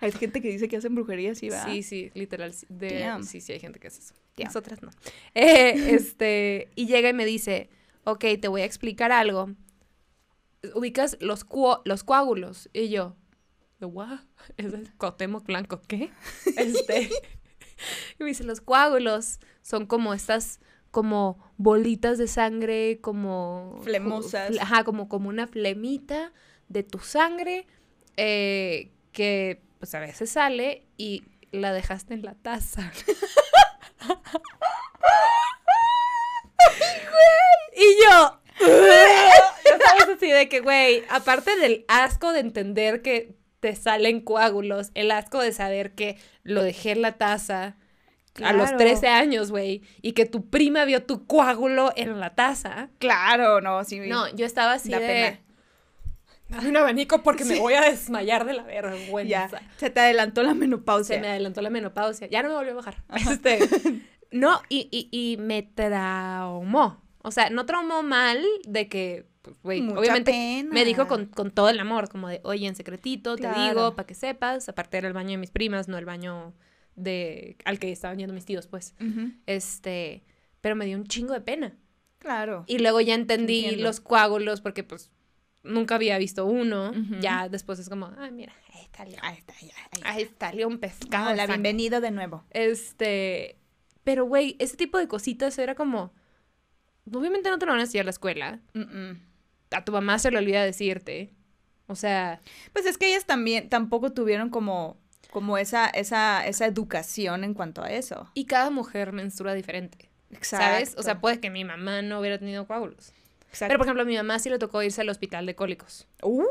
[0.00, 1.64] Hay gente que dice que hacen brujería, sí, va.
[1.64, 2.52] Sí, sí, literal.
[2.52, 4.14] sí, De, sí, sí, hay gente que hace eso.
[4.36, 4.46] Damn.
[4.46, 4.90] Nosotras no.
[5.34, 7.68] Eh, este, y llega y me dice,
[8.04, 9.50] ok, te voy a explicar algo.
[10.74, 11.44] Ubicas los,
[11.84, 12.70] los coágulos.
[12.72, 13.16] Y yo,
[13.80, 14.20] "¿The what?
[14.56, 16.10] Es el Cuauhtémoc Blanco, ¿qué?
[16.56, 17.10] Este,
[18.18, 20.60] y me dice, los coágulos son como estas,
[20.92, 23.80] como bolitas de sangre, como...
[23.82, 24.50] Flemosas.
[24.52, 26.32] fle- Ajá, como, como una flemita
[26.68, 27.66] de tu sangre
[28.16, 32.92] eh, que pues a veces sale y la dejaste en la taza.
[37.76, 38.38] y yo...
[38.60, 44.90] ya sabes así de que, güey, aparte del asco de entender que te salen coágulos,
[44.94, 47.76] el asco de saber que lo dejé en la taza
[48.42, 48.78] a los Claro.
[48.78, 52.88] 13 años, güey, y que tu prima vio tu coágulo en la taza.
[52.98, 54.00] Claro, no, sí.
[54.00, 54.98] No, yo estaba así de...
[54.98, 55.40] pena.
[56.48, 59.28] Dame un abanico porque me voy a desmayar de la vergüenza.
[59.28, 61.16] Ya, se te adelantó la menopausia.
[61.16, 62.26] Se me adelantó la menopausia.
[62.28, 63.02] Ya no me volvió a bajar.
[63.30, 63.58] Este,
[64.30, 67.02] no, y, y, y me traumó.
[67.22, 70.68] O sea, no traumó mal de que, pues, güey, obviamente pena.
[70.74, 74.06] me dijo con, con todo el amor, como de, oye, en secretito, te digo, para
[74.06, 74.68] que sepas.
[74.68, 76.52] Aparte era el baño de mis primas, no el baño
[76.96, 78.94] de al que estaban yendo mis tíos, pues.
[79.46, 80.24] Este,
[80.60, 81.76] pero me dio un chingo de pena.
[82.18, 82.64] Claro.
[82.68, 83.84] Y luego ya entendí Entiendo.
[83.84, 85.10] los coágulos porque pues
[85.64, 86.92] nunca había visto uno.
[87.20, 89.16] Ya después es como, ay, mira, ahí salió.
[89.22, 89.70] Ahí está, ahí.
[90.04, 91.26] Ahí salió un pescado.
[91.30, 91.54] Hola, sangre".
[91.54, 92.44] bienvenido de nuevo.
[92.50, 93.56] Este,
[94.04, 96.12] pero güey, ese tipo de cositas era como,
[97.12, 98.60] obviamente no te lo van a decir a la escuela.
[99.72, 101.32] A tu mamá se le olvida decirte.
[101.88, 102.40] O sea,
[102.72, 104.96] Pues es que ellas también tampoco tuvieron como,
[105.32, 108.30] como esa, esa, esa educación en cuanto a eso.
[108.34, 110.10] y cada mujer menstrua diferente.
[110.30, 110.64] Exacto.
[110.66, 110.94] ¿Sabes?
[110.98, 113.12] O sea, puede que mi mamá no hubiera tenido coágulos.
[113.48, 113.68] Exacto.
[113.70, 116.06] Pero por ejemplo, a mi mamá sí le tocó irse al hospital de cólicos.
[116.22, 116.42] Uh,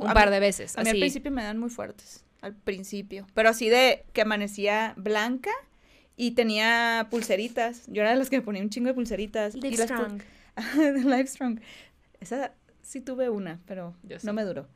[0.00, 0.76] Un par mí- de veces.
[0.78, 2.24] A mí al principio me dan muy fuertes.
[2.40, 3.26] Al principio.
[3.34, 5.50] Pero así de que amanecía blanca
[6.16, 7.84] y tenía pulseritas.
[7.88, 9.54] Yo era de las que me ponía un chingo de pulseritas.
[9.54, 10.22] y pu- Livestrong.
[10.76, 11.60] de Livestrong.
[12.20, 12.52] Esa
[12.82, 14.26] sí tuve una, pero Yo sé.
[14.26, 14.66] no me duró.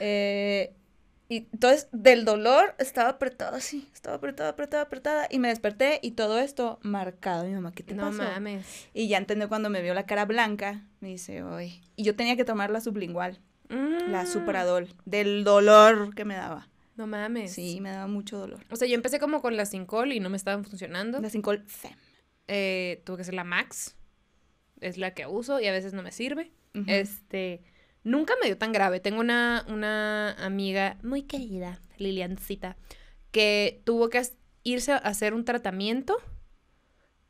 [0.00, 0.72] Eh,
[1.28, 3.88] y entonces, del dolor, estaba apretada así.
[3.92, 5.26] Estaba apretada, apretada, apretada.
[5.30, 7.44] Y me desperté y todo esto marcado.
[7.44, 8.22] Mi mamá, ¿qué te No pasó?
[8.22, 8.88] mames.
[8.94, 10.86] Y ya entendió cuando me vio la cara blanca.
[11.00, 11.80] Me dice, oye.
[11.96, 16.68] Y yo tenía que tomar la sublingual, la Mm, supradol, del dolor que me daba.
[16.96, 17.52] No mames.
[17.52, 18.64] Sí, me daba mucho dolor.
[18.70, 21.20] O sea, yo empecé como con la Sincol y no me estaban funcionando.
[21.20, 21.92] La Sincol Fem.
[22.48, 23.94] Eh, tuve que hacer la Max.
[24.80, 26.50] Es la que uso y a veces no me sirve.
[26.74, 26.84] Ujú.
[26.88, 27.62] Este,
[28.08, 29.00] nunca me dio tan grave.
[29.00, 32.76] Tengo una, una amiga muy querida, Liliancita,
[33.30, 34.22] que tuvo que
[34.64, 36.16] irse a hacer un tratamiento,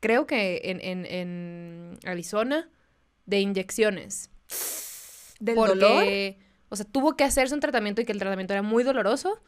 [0.00, 2.70] creo que en, en, en Arizona,
[3.26, 4.30] de inyecciones.
[5.40, 6.04] ¿Del porque, dolor?
[6.70, 9.42] O sea, tuvo que hacerse un tratamiento y que el tratamiento era muy doloroso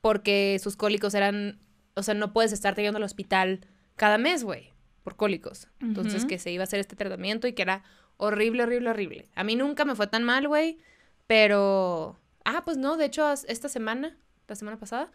[0.00, 1.60] porque sus cólicos eran,
[1.94, 5.68] o sea, no puedes estar yendo al hospital cada mes, güey, por cólicos.
[5.80, 7.82] Entonces, que se iba a hacer este tratamiento y que era
[8.18, 9.28] horrible, horrible, horrible.
[9.34, 10.78] A mí nunca me fue tan mal, güey,
[11.26, 12.18] pero...
[12.44, 15.10] Ah, pues no, de hecho, esta semana, la semana pasada,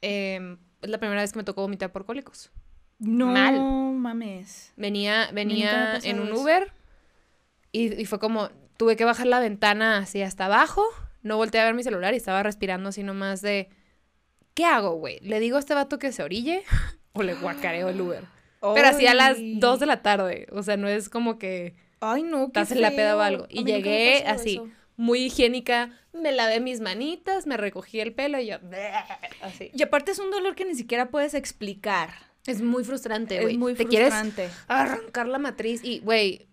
[0.00, 2.50] em, es la primera vez que me tocó vomitar por cólicos.
[2.98, 3.60] No mal.
[3.94, 4.72] mames.
[4.76, 6.40] Venía, venía en un eso.
[6.40, 6.72] Uber
[7.72, 10.84] y, y fue como, tuve que bajar la ventana así hasta abajo,
[11.22, 13.70] no volteé a ver mi celular y estaba respirando así nomás de,
[14.54, 15.20] ¿qué hago, güey?
[15.20, 16.62] ¿Le digo a este vato que se orille
[17.12, 18.24] o le guacareo el Uber?
[18.74, 19.58] Pero así a las Ay.
[19.58, 22.82] 2 de la tarde, o sea, no es como que Ay, no, qué estás en
[22.82, 23.46] la peda o algo.
[23.48, 24.68] Y llegué así, eso.
[24.96, 28.56] muy higiénica, me lavé mis manitas, me recogí el pelo y yo,
[29.40, 29.70] así.
[29.72, 32.10] Y aparte es un dolor que ni siquiera puedes explicar.
[32.46, 33.54] Es muy frustrante, güey.
[33.54, 34.50] Es muy Te quieres frustrante.
[34.66, 36.48] arrancar la matriz y, güey,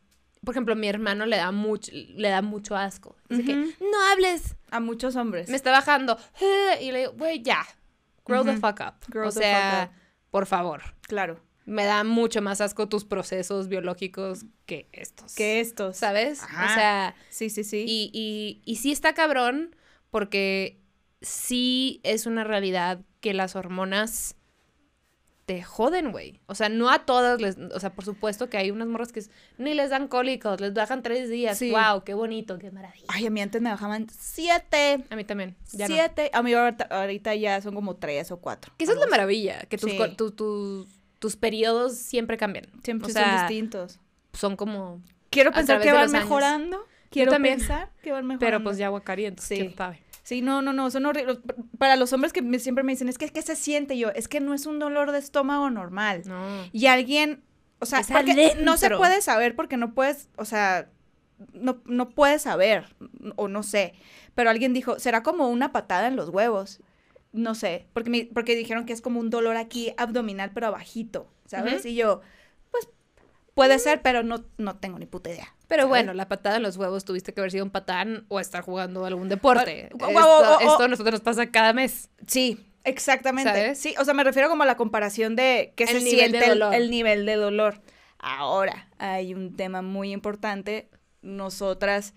[0.45, 3.15] por ejemplo, mi hermano le da mucho, le da mucho asco.
[3.27, 3.71] Dice que, Ujú.
[3.91, 5.49] no hables, A muchos hombres.
[5.49, 6.17] me está bajando.
[6.79, 7.65] Y le digo, güey, ya,
[8.25, 8.59] grow the Ujú.
[8.61, 8.93] fuck up.
[9.07, 10.81] Grow o the sea, fuck por favor.
[11.01, 11.41] Claro.
[11.69, 15.35] Me da mucho más asco tus procesos biológicos que estos.
[15.35, 15.97] Que estos.
[15.97, 16.41] ¿Sabes?
[16.43, 16.65] Ajá.
[16.65, 17.85] O sea, Sí, sí, sí.
[17.87, 19.75] y, y, y sí está cabrón
[20.09, 20.79] porque
[21.21, 24.35] sí es una realidad que las hormonas
[25.45, 26.39] te joden, güey.
[26.45, 27.57] O sea, no a todas les...
[27.57, 29.23] O sea, por supuesto que hay unas morras que
[29.57, 31.57] ni les dan cólicos, les bajan tres días.
[31.57, 31.71] Sí.
[31.71, 32.03] ¡Wow!
[32.03, 32.59] ¡Qué bonito!
[32.59, 33.05] ¡Qué maravilla!
[33.07, 35.03] Ay, a mí antes me bajaban siete.
[35.09, 35.55] A mí también.
[35.71, 35.95] Ya no.
[35.95, 36.29] siete.
[36.33, 38.73] A mí ahorita, ahorita ya son como tres o cuatro.
[38.77, 39.97] Que esa es la maravilla, que tus, Sí.
[39.97, 40.87] co- tu- tu-
[41.19, 42.65] tus periodos siempre cambian.
[42.83, 43.99] Siempre o sea, son distintos.
[44.33, 45.01] son como...
[45.29, 46.11] Quiero pensar que van años.
[46.13, 46.85] mejorando.
[47.11, 47.57] Quiero también.
[47.59, 48.45] pensar que van mejorando.
[48.45, 49.63] Pero pues ya guacarí, entonces Sí.
[49.63, 50.03] quién sabe.
[50.23, 51.39] Sí, no, no, no, son horribles.
[51.77, 53.97] Para los hombres que me- siempre me dicen, es que, ¿qué se siente?
[53.97, 56.21] Yo, es que no es un dolor de estómago normal.
[56.25, 56.39] No.
[56.71, 57.43] Y alguien,
[57.79, 60.89] o sea, porque no se puede saber porque no puedes, o sea,
[61.53, 62.85] no, no puedes saber,
[63.35, 63.93] o no sé.
[64.35, 66.79] Pero alguien dijo, será como una patada en los huevos.
[67.31, 71.31] No sé, porque, me- porque dijeron que es como un dolor aquí abdominal, pero abajito,
[71.45, 71.85] ¿sabes?
[71.85, 72.21] Y yo,
[72.71, 72.87] pues,
[73.53, 75.53] puede ser, pero no, no tengo ni puta idea.
[75.67, 75.89] Pero ¿sabes?
[75.89, 79.05] bueno, la patada en los huevos tuviste que haber sido un patán o estar jugando
[79.05, 79.89] algún deporte.
[79.99, 82.09] O- o- esto, o- o- esto a nosotros nos pasa cada mes.
[82.25, 83.51] Sí, exactamente.
[83.51, 83.77] ¿Sabes?
[83.79, 86.61] Sí, o sea, me refiero como a la comparación de qué El se siente el,
[86.63, 87.81] el nivel de dolor.
[88.17, 90.89] Ahora, hay un tema muy importante.
[91.21, 92.13] Nosotras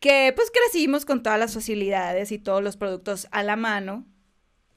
[0.00, 4.06] que pues crecimos con todas las facilidades y todos los productos a la mano.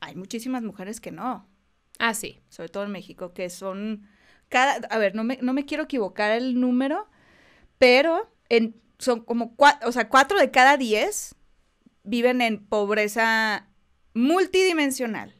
[0.02, 1.48] Hay muchísimas mujeres que no,
[2.00, 2.42] Ah, sí.
[2.50, 4.08] sobre todo en México, que son
[4.50, 7.08] cada, a ver, no me, no me quiero equivocar el número,
[7.78, 11.36] pero en, son como cuatro, o sea, cuatro de cada diez
[12.04, 13.68] viven en pobreza
[14.14, 15.36] multidimensional.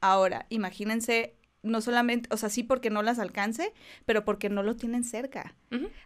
[0.00, 3.72] Ahora, imagínense no solamente, o sea, sí porque no las alcance,
[4.06, 5.54] pero porque no lo tienen cerca.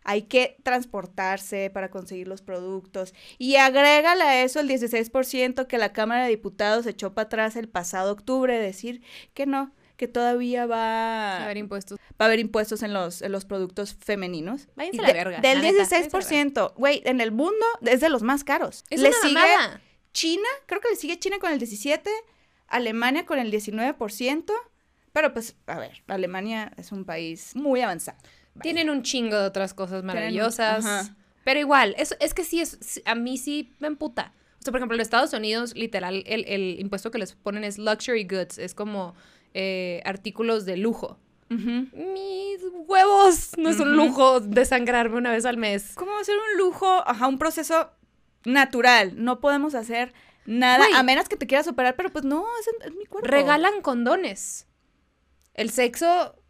[0.03, 3.15] Hay que transportarse para conseguir los productos.
[3.39, 7.69] Y agrégale a eso el 16% que la Cámara de Diputados echó para atrás el
[7.69, 11.99] pasado octubre, decir que no, que todavía va a haber impuestos.
[12.21, 14.69] Va a haber impuestos en los, en los productos femeninos.
[14.75, 15.41] Váyanse la verga.
[15.41, 18.85] Del 16%, güey, en el mundo es de los más caros.
[18.91, 19.41] Es le sigue
[20.13, 22.11] China, creo que le sigue China con el 17,
[22.69, 24.53] Alemania con el 19%,
[25.15, 28.19] pero pues, a ver, Alemania es un país muy avanzado.
[28.61, 31.13] Tienen un chingo de otras cosas maravillosas.
[31.45, 34.33] Pero igual, es, es que sí, es, a mí sí me emputa.
[34.59, 37.79] O sea, por ejemplo, en Estados Unidos, literal, el, el impuesto que les ponen es
[37.79, 38.59] luxury goods.
[38.59, 39.15] Es como
[39.53, 41.21] eh, artículos de lujo.
[41.49, 45.93] Mis huevos, no es un lujo desangrarme una vez al mes.
[45.95, 46.89] ¿Cómo va a ser un lujo?
[47.07, 47.93] Ajá, un proceso
[48.45, 49.13] natural.
[49.23, 50.13] No podemos hacer
[50.45, 53.29] nada, a menos que te quieras operar, pero pues no, es, mi cuerpo.
[53.29, 54.67] Regalan condones.
[55.55, 56.43] El sexo,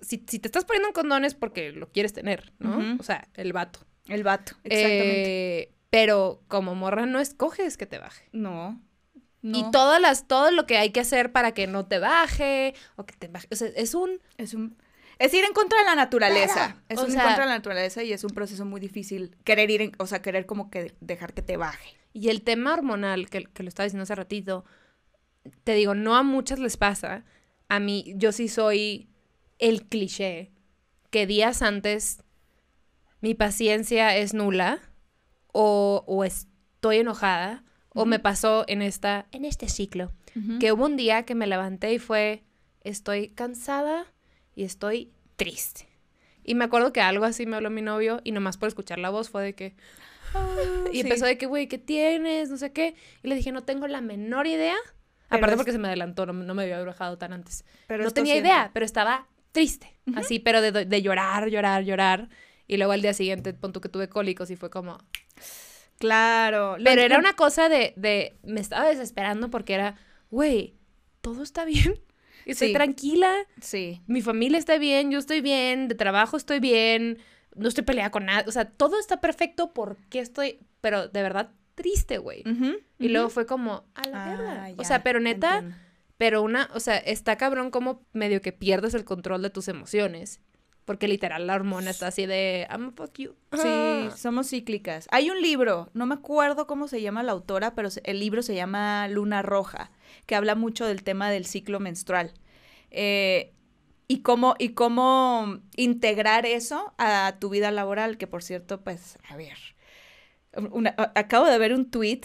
[0.00, 2.96] si, te estás poniendo condones porque lo quieres tener, ¿no?
[2.98, 3.80] O sea, el vato.
[4.06, 5.62] El vato, exactamente.
[5.62, 8.28] Eh, pero como morra no escoges que te baje.
[8.32, 8.80] No.
[9.42, 13.06] Y todas las, todo lo que hay que hacer para que no te baje o
[13.06, 13.48] que te baje.
[13.50, 14.20] O sea, es un.
[14.36, 14.76] Es un.
[15.18, 16.76] Es ir en contra de la naturaleza.
[16.88, 19.36] Es ir en contra de la naturaleza y es un proceso muy difícil.
[19.44, 21.96] Querer ir, en, o sea, querer como que dejar que te baje.
[22.12, 24.64] Y el tema hormonal, que, que lo estaba diciendo hace ratito,
[25.64, 27.24] te digo, no a muchas les pasa.
[27.70, 29.08] A mí, yo sí soy
[29.58, 30.50] el cliché
[31.10, 32.22] que días antes
[33.20, 34.80] mi paciencia es nula
[35.52, 40.12] o, o estoy enojada o me pasó en, esta, en este ciclo,
[40.58, 42.44] que hubo un día que me levanté y fue,
[42.82, 44.06] estoy cansada
[44.54, 45.88] y estoy triste.
[46.44, 49.10] Y me acuerdo que algo así me habló mi novio y nomás por escuchar la
[49.10, 49.74] voz fue de que...
[50.34, 50.46] Ah,
[50.92, 52.50] y empezó de que, güey, ¿qué tienes?
[52.50, 52.94] No sé qué.
[53.22, 54.76] Y le dije, no tengo la menor idea.
[55.30, 57.64] Aparte porque se me adelantó, no, me había bajado tan antes.
[57.86, 59.96] Pero no tenía idea, pero estaba triste.
[60.14, 62.28] Así, pero de, de, llorar, llorar, llorar.
[62.66, 64.98] Y luego al día siguiente, punto que tuve cólicos y fue como...
[65.98, 66.76] Claro.
[66.82, 69.96] Pero era una cosa de, de, me estaba desesperando porque era,
[70.30, 70.74] güey,
[71.20, 72.00] todo está bien.
[72.46, 73.32] Estoy tranquila.
[73.60, 74.00] Sí.
[74.06, 77.18] Mi familia está bien, yo estoy bien, de trabajo estoy bien,
[77.54, 78.44] no estoy peleada con nada.
[78.48, 82.44] O sea, todo está perfecto porque estoy, pero de verdad triste, güey.
[82.98, 84.74] y luego fue como, a la ah, verga.
[84.76, 85.64] o sea, pero neta,
[86.18, 90.40] pero una, o sea, está cabrón como medio que pierdes el control de tus emociones.
[90.84, 93.36] Porque literal la hormona está así de I'm fuck you.
[93.52, 95.06] Sí, somos cíclicas.
[95.12, 98.56] Hay un libro, no me acuerdo cómo se llama la autora, pero el libro se
[98.56, 99.92] llama Luna Roja,
[100.26, 102.32] que habla mucho del tema del ciclo menstrual.
[102.90, 103.52] Eh,
[104.08, 109.36] y cómo, y cómo integrar eso a tu vida laboral, que por cierto, pues, a
[109.36, 109.56] ver.
[111.14, 112.22] Acabo de ver un tweet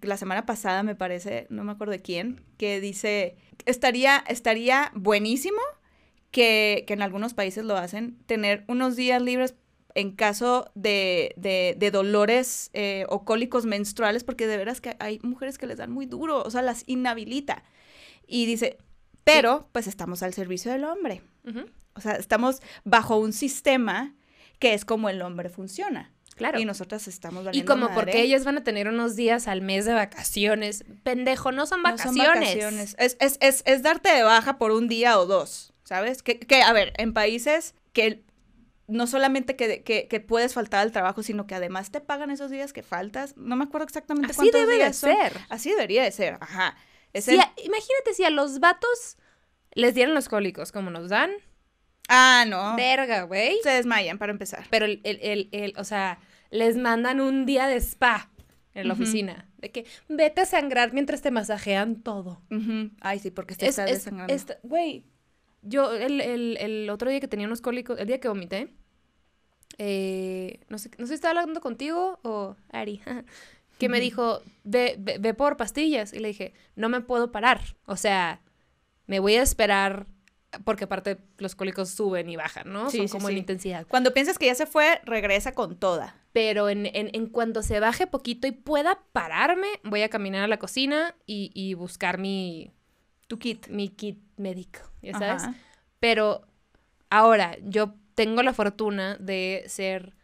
[0.00, 3.36] la semana pasada, me parece, no me acuerdo de quién, que dice,
[3.66, 5.60] estaría, estaría buenísimo
[6.30, 9.54] que, en algunos países lo hacen, tener unos días libres
[9.94, 15.58] en caso de, de, dolores eh, o cólicos menstruales, porque de veras que hay mujeres
[15.58, 17.62] que les dan muy duro, o sea, las inhabilita.
[18.26, 18.78] Y dice,
[19.24, 21.20] pero pues estamos al servicio del hombre.
[21.94, 24.14] O sea, estamos bajo un sistema
[24.58, 26.11] que es como el hombre funciona.
[26.34, 26.58] Claro.
[26.58, 29.92] Y nosotras estamos Y como porque ellas van a tener unos días al mes de
[29.92, 30.84] vacaciones.
[31.02, 32.16] Pendejo, no son vacaciones.
[32.16, 32.96] No son vacaciones.
[32.98, 35.72] Es, es, es, es, darte de baja por un día o dos.
[35.92, 36.22] ¿sabes?
[36.22, 38.24] Que, que, a ver, en países que
[38.86, 42.72] no solamente que, que, puedes faltar al trabajo, sino que además te pagan esos días
[42.72, 43.36] que faltas.
[43.36, 45.32] No me acuerdo exactamente Así debe de ser.
[45.50, 46.76] Así debería de ser, ajá.
[47.12, 49.18] imagínate si a los vatos
[49.72, 51.30] les dieran los cólicos como nos dan.
[52.08, 52.76] Ah, no.
[52.76, 53.58] Verga, güey.
[53.62, 54.66] Se desmayan para empezar.
[54.70, 56.18] Pero el, el, el, o sea,
[56.50, 58.30] les mandan un día de spa
[58.74, 59.48] en la oficina.
[59.58, 62.40] De que vete a sangrar mientras te masajean todo.
[63.00, 64.34] Ay, sí, porque te estás desangrando.
[64.62, 65.04] Güey,
[65.62, 68.72] yo el, otro día que tenía unos cólicos, el día que vomité,
[69.78, 73.00] eh, no, sé, no sé si estaba hablando contigo o Ari,
[73.78, 76.12] que me dijo, ve, ve, por pastillas.
[76.12, 77.60] Y le dije, no me puedo parar.
[77.86, 78.40] O sea,
[79.06, 80.06] me voy a esperar
[80.64, 82.90] porque aparte los cólicos suben y bajan, ¿no?
[82.90, 83.86] Son como en intensidad.
[83.86, 86.16] Cuando piensas que ya se fue, regresa con toda.
[86.32, 90.48] Pero en, en, en, cuando se baje poquito y pueda pararme, voy a caminar a
[90.48, 92.72] la cocina y, y buscar mi...
[93.28, 93.68] Tu kit.
[93.68, 95.44] Mi kit médico, ya sabes.
[96.00, 96.46] Pero
[97.08, 100.14] ahora, yo tengo la fortuna de ser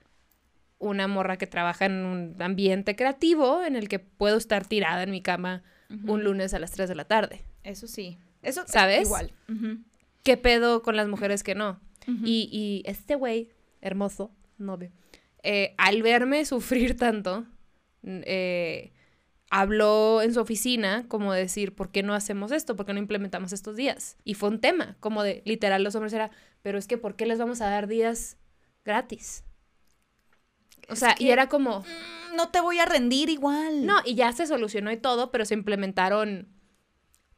[0.79, 5.11] una morra que trabaja en un ambiente creativo en el que puedo estar tirada en
[5.11, 5.62] mi cama
[6.05, 7.43] un lunes a las 3 de la tarde.
[7.64, 8.18] Eso sí.
[8.43, 9.07] Eso ¿sabes?
[9.07, 9.33] igual.
[10.29, 11.81] ¿Qué pedo con las mujeres que no?
[12.07, 13.49] y, y, este güey,
[13.81, 14.93] hermoso, novio,
[15.43, 17.47] eh, al verme sufrir tanto,
[18.03, 18.93] eh,
[19.49, 22.76] habló en su oficina como decir, ¿por qué no hacemos esto?
[22.76, 24.18] ¿Por qué no implementamos estos días?
[24.22, 27.24] Y fue un tema, como de, literal, los hombres era, pero es que ¿por qué
[27.24, 28.37] les vamos a dar días
[28.85, 29.45] gratis?
[30.91, 31.81] O sea, y era como...
[31.81, 33.87] Mm, no te voy a rendir igual.
[33.87, 36.49] No, y ya se solucionó y todo, pero se implementaron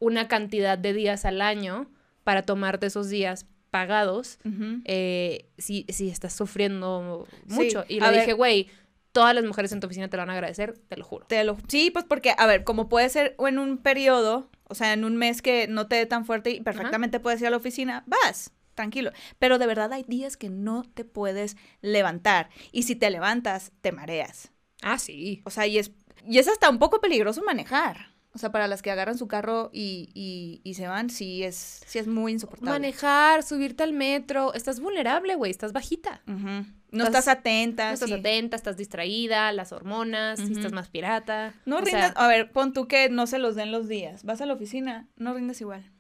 [0.01, 1.89] una cantidad de días al año
[2.25, 4.39] para tomarte esos días pagados
[4.85, 7.85] eh, si, si estás sufriendo mucho.
[7.89, 8.69] y le dije, güey,
[9.13, 11.27] todas las mujeres en tu oficina te lo van a agradecer, te lo juro.
[11.27, 14.93] Te lo, sí, pues porque, a ver, como puede ser en un periodo, o sea,
[14.93, 17.57] en un mes que no te dé tan fuerte y perfectamente puedes ir a la
[17.57, 19.11] oficina, vas, tranquilo.
[19.39, 22.51] Pero de verdad hay días que no te puedes levantar.
[22.73, 24.53] Y si te levantas, te mareas.
[24.83, 25.43] Ah, sí.
[25.45, 25.93] O sea, y es,
[26.27, 28.10] y es hasta un poco peligroso manejar.
[28.33, 31.99] O sea, para las que agarran su carro y, y, se van, sí es, sí
[31.99, 32.71] es muy insoportable.
[32.71, 36.23] Manejar, subirte al metro, estás vulnerable, güey, estás bajita.
[36.27, 37.89] No estás, atenta.
[37.89, 41.55] No estás atenta, estás distraída, las hormonas, si estás más pirata.
[41.65, 44.23] No rindas, a ver, pon tú que no se los den los días.
[44.23, 45.91] Vas a la oficina, no rindas igual.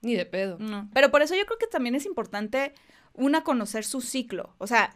[0.00, 0.58] Ni de pedo.
[0.60, 0.88] No.
[0.92, 2.72] Pero por eso yo creo que también es importante
[3.14, 4.54] una conocer su ciclo.
[4.58, 4.94] O sea,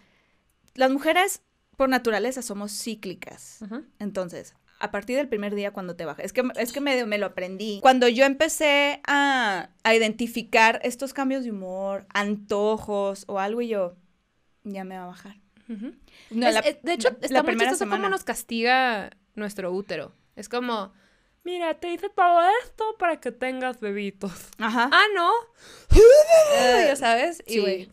[0.75, 1.43] las mujeres
[1.77, 3.61] por naturaleza somos cíclicas.
[3.99, 6.25] Entonces, a partir del primer día cuando te bajas.
[6.25, 7.81] Es que, es que me, me lo aprendí.
[7.83, 13.97] Cuando yo empecé a, identificar estos cambios de humor, antojos o algo y yo,
[14.65, 15.37] ya me va a bajar.
[15.69, 20.15] de hecho, está muy chistoso cómo nos castiga nuestro útero.
[20.37, 20.93] Es como,
[21.43, 24.51] mira, te hice todo esto para que tengas bebitos.
[24.59, 24.91] Ajá.
[24.93, 25.33] Ah, no.
[26.87, 27.43] ya sabes.
[27.47, 27.89] Y,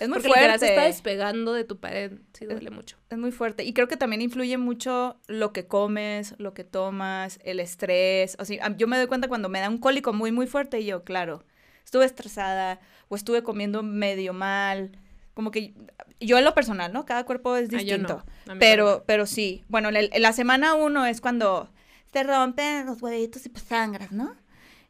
[0.00, 0.58] es muy Porque fuerte.
[0.58, 2.12] se está despegando de tu pared.
[2.32, 2.96] Sí, duele mucho.
[3.10, 3.64] Es muy fuerte.
[3.64, 8.36] Y creo que también influye mucho lo que comes, lo que tomas, el estrés.
[8.38, 10.86] O sea, yo me doy cuenta cuando me da un cólico muy, muy fuerte y
[10.86, 11.44] yo, claro,
[11.84, 14.98] estuve estresada o estuve comiendo medio mal.
[15.34, 15.74] Como que
[16.20, 17.06] yo en lo personal, ¿no?
[17.06, 18.24] Cada cuerpo es ah, distinto.
[18.58, 19.64] pero, pero sí.
[19.68, 21.70] Bueno, la semana uno es cuando
[22.10, 24.36] te rompen los huevitos y pues sangras, ¿no?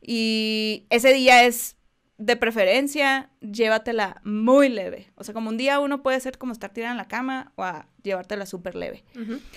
[0.00, 1.76] Y ese día es
[2.18, 5.10] de preferencia, llévatela muy leve.
[5.16, 7.64] O sea, como un día uno puede ser como estar tirada en la cama o
[7.64, 9.04] a llevártela súper leve.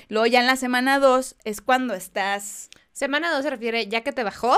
[0.09, 2.69] Luego ya en la semana 2 es cuando estás...
[2.91, 4.55] Semana 2 se refiere ya que te bajó,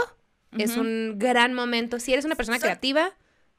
[0.58, 2.00] es un gran momento.
[2.00, 3.14] Si eres una persona creativa,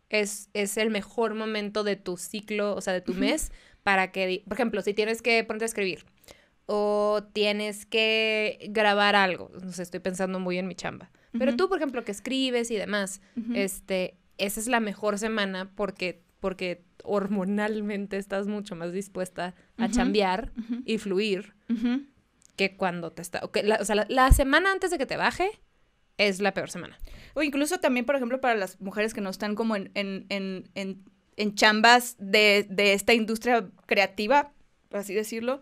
[0.08, 4.42] es, es el mejor momento de tu ciclo, o sea, de tu mes, para que,
[4.46, 6.04] por ejemplo, si tienes que ponerte a escribir
[6.66, 11.10] o tienes que grabar algo, no sé, estoy pensando muy en mi chamba.
[11.38, 13.20] Pero tú, por ejemplo, que escribes y demás,
[13.54, 20.52] este, esa es la mejor semana porque, porque hormonalmente estás mucho más dispuesta a chambear
[20.84, 21.54] y fluir
[22.56, 23.40] que cuando te está...
[23.44, 25.50] o sea, la, semana antes de que te baje
[26.16, 26.98] es la peor semana.
[27.34, 31.04] O incluso también, por ejemplo, para las mujeres que no están como en, en, en,
[31.36, 34.52] en, chambas de, de esta industria creativa,
[34.88, 35.60] por así decirlo,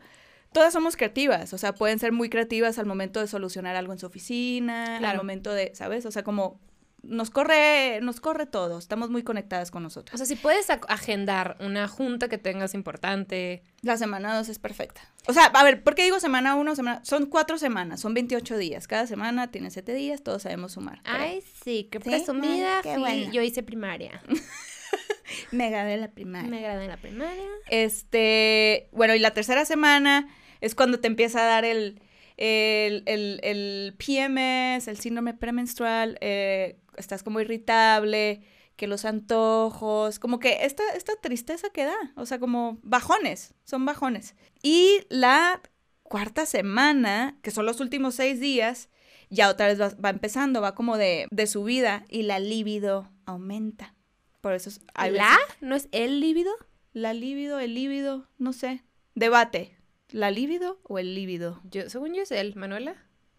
[0.53, 3.99] todas somos creativas, o sea, pueden ser muy creativas al momento de solucionar algo en
[3.99, 6.07] su oficina, al momento de, ¿sabes?
[6.07, 6.61] O sea, como
[7.09, 10.15] nos corre, nos corre todo, estamos muy conectadas con nosotros.
[10.15, 13.63] O sea, si puedes agendar una junta que tengas importante.
[13.83, 15.03] La semana 2 es perfecta.
[15.27, 16.77] O sea, a ver, ¿por qué digo semana 1?
[16.77, 17.05] Semana...
[17.05, 18.89] Son cuatro semanas, son 28 días.
[18.89, 21.01] Cada semana tiene 7 días, todos sabemos sumar.
[21.05, 22.83] Ay, sí, qué presumida.
[22.83, 24.23] qué Yo hice primaria.
[25.51, 26.49] Me gradué en la primaria.
[26.49, 27.49] Me gradué en la primaria.
[27.69, 30.29] Este, bueno, y la tercera semana
[30.61, 32.01] es cuando te empieza a dar el,
[32.37, 38.42] el, el, el PMS, el síndrome premenstrual, eh, estás como irritable,
[38.76, 43.84] que los antojos, como que esta, esta tristeza que da, o sea, como bajones, son
[43.86, 44.34] bajones.
[44.62, 45.62] Y la
[46.03, 48.90] cuarta semana, que son los últimos seis días,
[49.30, 53.94] ya otra vez va, empezando, va como de, de, subida y la libido aumenta.
[54.40, 54.80] Por eso es...
[55.11, 55.36] ¿La?
[55.61, 56.53] ¿No es el líbido?
[56.92, 58.84] La libido, el líbido, no sé.
[59.14, 59.76] Debate.
[60.11, 61.61] ¿La libido o el líbido?
[61.64, 62.55] Yo, según yo es él.
[62.55, 62.94] Manuela,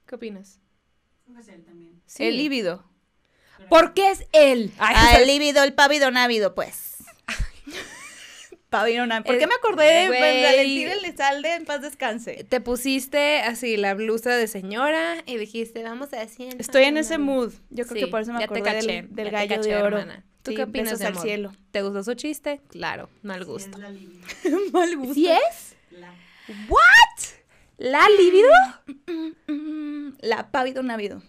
[0.05, 0.59] ¿qué opinas?
[1.39, 2.01] Es él también.
[2.19, 2.83] El líbido.
[3.69, 4.71] ¿Por qué es él?
[4.79, 6.97] ah, el líbido, el pavido návido, pues.
[8.69, 9.25] pavido návido.
[9.25, 12.45] ¿Por qué me acordé de Valentín Elizalde en paz descanse?
[12.47, 16.55] Te pusiste así la blusa de señora y dijiste, vamos a decir.
[16.59, 17.53] Estoy en ese mood.
[17.69, 20.05] Yo creo que por eso me acordé del, gallo de oro.
[20.43, 21.51] ¿Tú qué opinas de al cielo.
[21.71, 22.61] ¿Te gustó su chiste?
[22.69, 23.77] Claro, mal gusto.
[24.71, 25.13] mal gusto.
[25.13, 25.75] ¿Sí es?
[25.91, 26.13] La.
[26.69, 27.37] ¿What?
[27.77, 28.49] ¿La libido?
[30.21, 31.21] La pavido návido.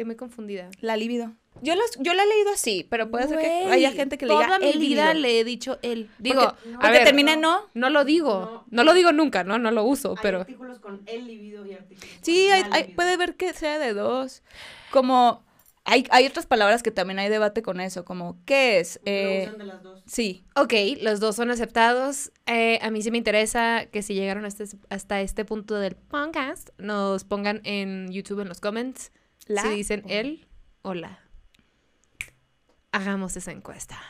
[0.00, 0.70] Estoy muy confundida.
[0.80, 1.34] La libido.
[1.60, 4.32] Yo, los, yo la he leído así, pero puede ser que haya gente que le
[4.32, 6.08] diga Toda mi vida le he dicho él.
[6.18, 7.60] Digo, a ver, termina no.
[7.74, 8.64] No lo digo.
[8.70, 9.58] No, lo digo nunca, ¿no?
[9.58, 10.40] No lo uso, hay pero...
[10.40, 14.42] artículos con el libido y artículos Sí, hay, puede ver que sea de dos.
[14.90, 15.44] Como
[15.84, 18.98] Hay, hay otras palabras que también hay debate con eso, como ¿qué es?
[19.04, 20.02] Lo Eh, usan de las dos.
[20.06, 20.44] sí.
[20.56, 20.72] Ok,
[21.02, 22.32] los dos son aceptados.
[22.46, 25.96] Eh, a mí sí me interesa que si llegaron hasta, este- hasta este punto del
[25.96, 29.10] podcast, nos pongan en YouTube en los comments
[29.50, 30.46] La si dicen él
[30.82, 31.18] o la.
[32.92, 34.00] Hagamos esa encuesta.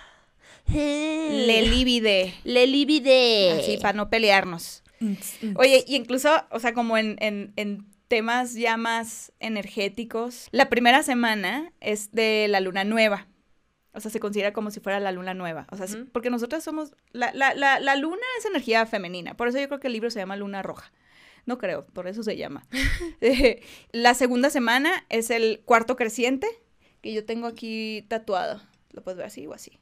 [0.67, 2.35] Le libide.
[2.45, 3.53] Le libide.
[3.53, 4.83] Así, para no pelearnos.
[5.57, 11.03] Oye, y incluso, o sea, como en, en, en temas ya más energéticos, la primera
[11.03, 13.27] semana es de la luna nueva.
[13.95, 15.67] O sea, se considera como si fuera la luna nueva.
[15.71, 16.93] O sea, porque nosotras somos...
[17.13, 19.35] La, la, la, la luna es energía femenina.
[19.39, 20.93] Por eso yo creo que el libro se llama Luna Roja.
[21.47, 22.67] No creo, por eso se llama.
[23.21, 23.63] Eh,
[23.93, 26.49] la segunda semana es el cuarto creciente,
[27.03, 28.61] que yo tengo aquí tatuado.
[28.93, 29.79] Lo puedes ver así o así.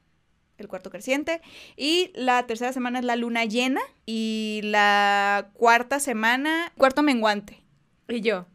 [0.57, 1.41] El cuarto creciente.
[1.77, 3.81] Y la tercera semana es la luna llena.
[4.05, 7.63] Y la cuarta semana, cuarto menguante.
[8.09, 8.45] Y yo.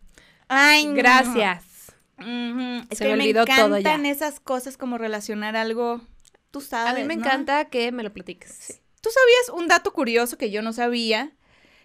[0.49, 0.95] Ay, no.
[0.95, 1.95] Gracias.
[2.19, 2.87] Ujú.
[2.91, 4.11] Es Se que me me, olvidó todo encantan ya.
[4.11, 6.03] esas cosas como relacionar algo.
[6.51, 6.93] Tú sabes.
[6.93, 7.25] A mí me ¿no?
[7.25, 8.81] encanta que me lo platiques.
[9.01, 11.33] ¿Tú sabías un dato curioso que yo no sabía?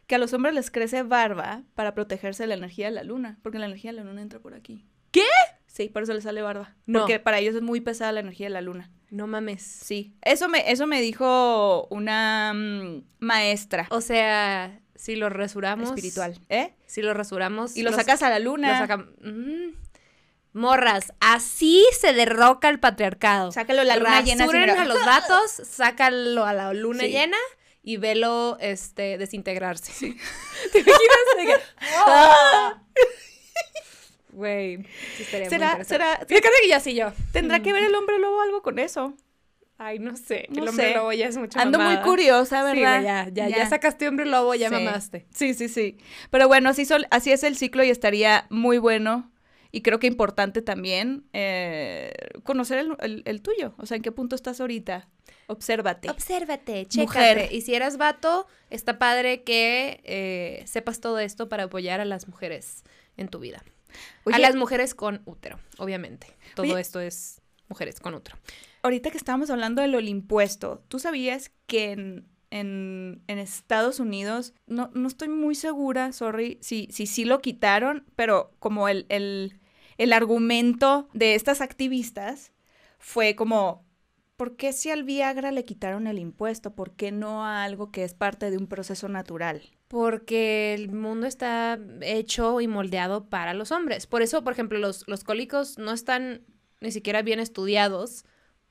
[0.09, 3.37] Que a los hombres les crece barba para protegerse de la energía de la luna.
[3.43, 4.83] Porque la energía de la luna entra por aquí.
[5.11, 5.21] ¿Qué?
[5.67, 6.75] Sí, por eso les sale barba.
[6.87, 7.01] No.
[7.01, 8.91] Porque para ellos es muy pesada la energía de la luna.
[9.11, 9.61] No mames.
[9.61, 10.15] Sí.
[10.23, 15.89] Eso me, eso me dijo una mm, maestra O sea, si lo resuramos.
[15.89, 16.39] espiritual.
[16.49, 16.73] ¿Eh?
[16.87, 17.77] Si lo resuramos.
[17.77, 18.87] Y lo los- sacas a la lo luna.
[18.87, 19.75] sacam- Mm.
[20.53, 23.51] Morras, así se derroca el patriarcado.
[23.51, 24.45] Sácalo la luna llena.
[24.45, 24.81] Rasuren mira.
[24.81, 27.09] a los vatos, sácalo a la luna Sí.
[27.11, 27.37] llena
[27.89, 29.91] y velo este, desintegrarse.
[30.71, 31.25] ¿Te imaginas?
[31.37, 31.55] De que,
[31.95, 32.83] Ah.
[34.31, 34.83] Güey,
[35.17, 37.11] sí estaría muy ¿Será, será, Fíjate que ya sí yo.
[37.33, 39.15] ¿Tendrá que ver el hombre lobo algo con eso?
[39.79, 40.45] Ay, no sé.
[40.49, 40.95] No el hombre sé.
[40.95, 42.93] lobo ya es mucho Ando muy curiosa, Sí, ¿verdad?
[43.01, 44.75] güey, ya, ya, ya, sacaste hombre lobo, ya Sí.
[44.75, 45.25] mamaste.
[45.33, 45.97] Sí, sí, sí.
[46.29, 49.31] Pero bueno, así, sol- así es el ciclo y estaría muy bueno
[49.71, 52.11] y creo que importante también eh,
[52.43, 53.73] conocer el, el- el tuyo.
[53.77, 55.07] O sea, ¿en qué punto estás ahorita?
[55.49, 56.09] Obsérvate.
[56.09, 57.37] Obsérvate, Mujer.
[57.39, 57.55] chécate.
[57.55, 62.27] Y si eres vato, está padre que eh, sepas todo esto para apoyar a las
[62.27, 62.83] mujeres
[63.17, 63.63] en tu vida.
[64.25, 66.27] Oye, A las mujeres con útero, obviamente.
[66.55, 66.79] Todo Oye.
[66.79, 68.37] esto es mujeres con útero.
[68.83, 74.89] ahorita que estábamos hablando del impuesto, ¿tú sabías que en, en- en Estados Unidos, no,
[74.93, 79.59] no estoy muy segura, sorry, si sí si, lo quitaron, pero como el, el,
[79.97, 82.51] el argumento de estas activistas
[82.99, 83.83] fue como,
[84.39, 86.73] ¿por qué si al Viagra le quitaron el impuesto?
[86.75, 89.61] ¿Por qué no a algo que es parte de un proceso natural?
[89.87, 94.07] Porque el mundo está hecho y moldeado para los hombres.
[94.07, 96.41] Por eso, por ejemplo, los, los cólicos no están
[96.79, 98.23] ni siquiera bien estudiados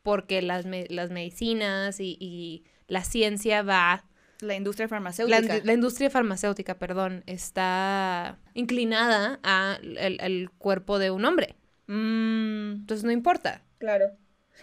[0.02, 4.04] porque las, me- las medicinas y, y la ciencia va
[4.40, 5.60] La industria farmacéutica.
[5.64, 11.56] la industria farmacéutica, perdón, está inclinada a el, el cuerpo de un hombre.
[11.88, 13.62] Mm, Entonces no importa.
[13.78, 14.16] claro.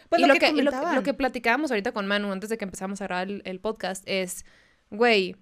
[0.10, 0.96] Pues y lo, que, que, y lo, que- comentaban.
[0.96, 4.04] lo que platicábamos ahorita con Manu antes de que empezamos a grabar el, el podcast
[4.08, 4.46] es,
[4.92, 5.36] güey,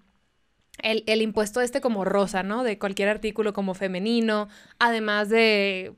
[0.81, 2.63] el, el impuesto este como rosa, ¿no?
[2.63, 4.47] De cualquier artículo como femenino,
[4.79, 5.93] además de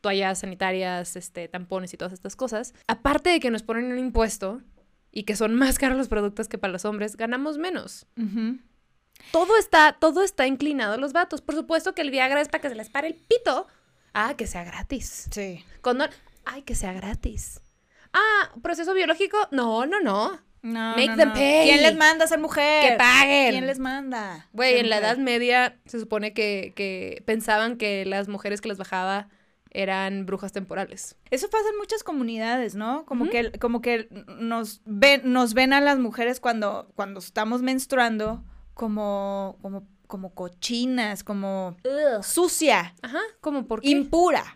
[0.00, 2.74] toallas sanitarias, este, tampones y todas estas cosas.
[2.86, 4.60] Aparte de que nos ponen un impuesto
[5.12, 8.06] y que son más caros los productos que para los hombres, ganamos menos.
[9.32, 11.40] Todo está, todo está inclinado a los vatos.
[11.40, 13.66] Por supuesto que el Viagra es para que se les pare el pito.
[14.12, 15.28] Ah, que sea gratis.
[15.30, 15.64] Sí.
[15.80, 16.10] Condón.
[16.44, 17.60] Ay, que sea gratis.
[18.18, 19.36] Ah, proceso biológico.
[19.50, 20.40] No, no, no.
[20.62, 21.34] No, Make no, them no.
[21.34, 21.68] pay.
[21.68, 22.88] ¿Quién les manda a ser mujer?
[22.90, 23.50] Que paguen.
[23.52, 24.48] ¿Quién les manda?
[24.52, 24.98] Güey, en la?
[24.98, 29.28] Edad Media se supone que, que pensaban que las mujeres que les bajaba
[29.70, 31.16] eran brujas temporales.
[31.30, 33.04] Eso pasa en muchas comunidades, ¿no?
[33.04, 34.08] Como que, como que
[34.38, 38.42] nos ven, nos ven a las mujeres cuando, cuando estamos menstruando
[38.74, 41.76] como, como, como cochinas, como
[42.22, 43.90] sucia, Ajá, como por qué.
[43.90, 44.54] impura.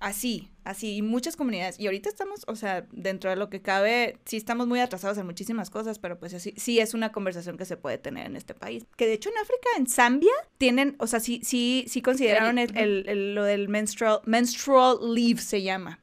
[0.00, 1.78] Así, así, y muchas comunidades.
[1.80, 5.26] Y ahorita estamos, o sea, dentro de lo que cabe, sí estamos muy atrasados en
[5.26, 8.54] muchísimas cosas, pero pues así, sí es una conversación que se puede tener en este
[8.54, 8.84] país.
[8.96, 12.76] Que de hecho en África, en Zambia, tienen, o sea, sí, sí, sí consideraron el,
[12.76, 15.98] el- el- lo del menstrual, menstrual leave se llama.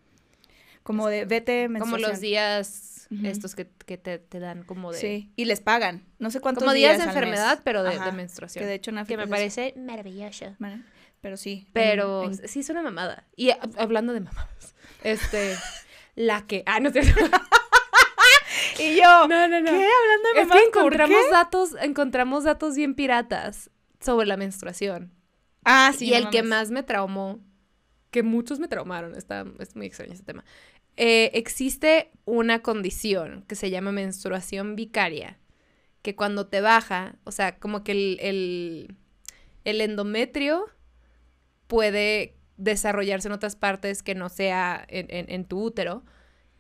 [0.84, 2.12] Como de vete como menstruación.
[2.12, 4.98] los días estos que, que te, te dan como de...
[5.00, 6.04] Sí, y les pagan.
[6.20, 8.62] No sé cuántos Como días de enfermedad, pero de, menstruación.
[8.64, 10.54] Que de hecho en Que África me es- parece maravilloso.
[10.60, 10.82] Vale,
[11.26, 11.68] Pero sí.
[11.74, 13.26] Pero en- sí es una mamada.
[13.36, 15.56] Y a- hablando de mamadas, este,
[16.16, 16.62] la que...
[16.68, 17.20] Ah, no es cierto.
[18.80, 19.66] Y yo, No, no, no.
[19.72, 19.88] ¿qué?
[19.88, 21.32] Hablando de Es mamá, que ¿por encontramos qué?
[21.32, 23.70] datos, encontramos datos bien piratas
[24.00, 25.12] sobre la menstruación.
[25.64, 26.08] Ah, sí.
[26.08, 27.40] y no el que más me traumó,
[28.12, 30.44] que muchos me traumaron, está, es muy extraño ese tema.
[30.98, 35.40] Eh, existe una condición que se llama menstruación vicaria,
[36.04, 38.96] que cuando te baja, o sea, como que el, el,
[39.64, 40.66] el endometrio
[41.68, 46.04] puede desarrollarse en otras partes que no sea en, en- en tu útero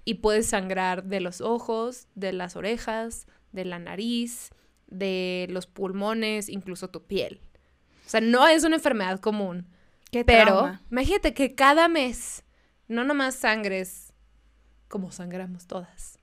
[0.04, 4.52] y puedes sangrar de los ojos, de las orejas, de la nariz,
[4.88, 7.42] de los pulmones, incluso tu piel.
[8.06, 9.68] O sea, no es una enfermedad común.
[10.12, 10.82] Qué Pero trauma.
[10.92, 12.44] imagínate que cada mes
[12.88, 14.14] no nomás sangres
[14.88, 16.20] como sangramos todas.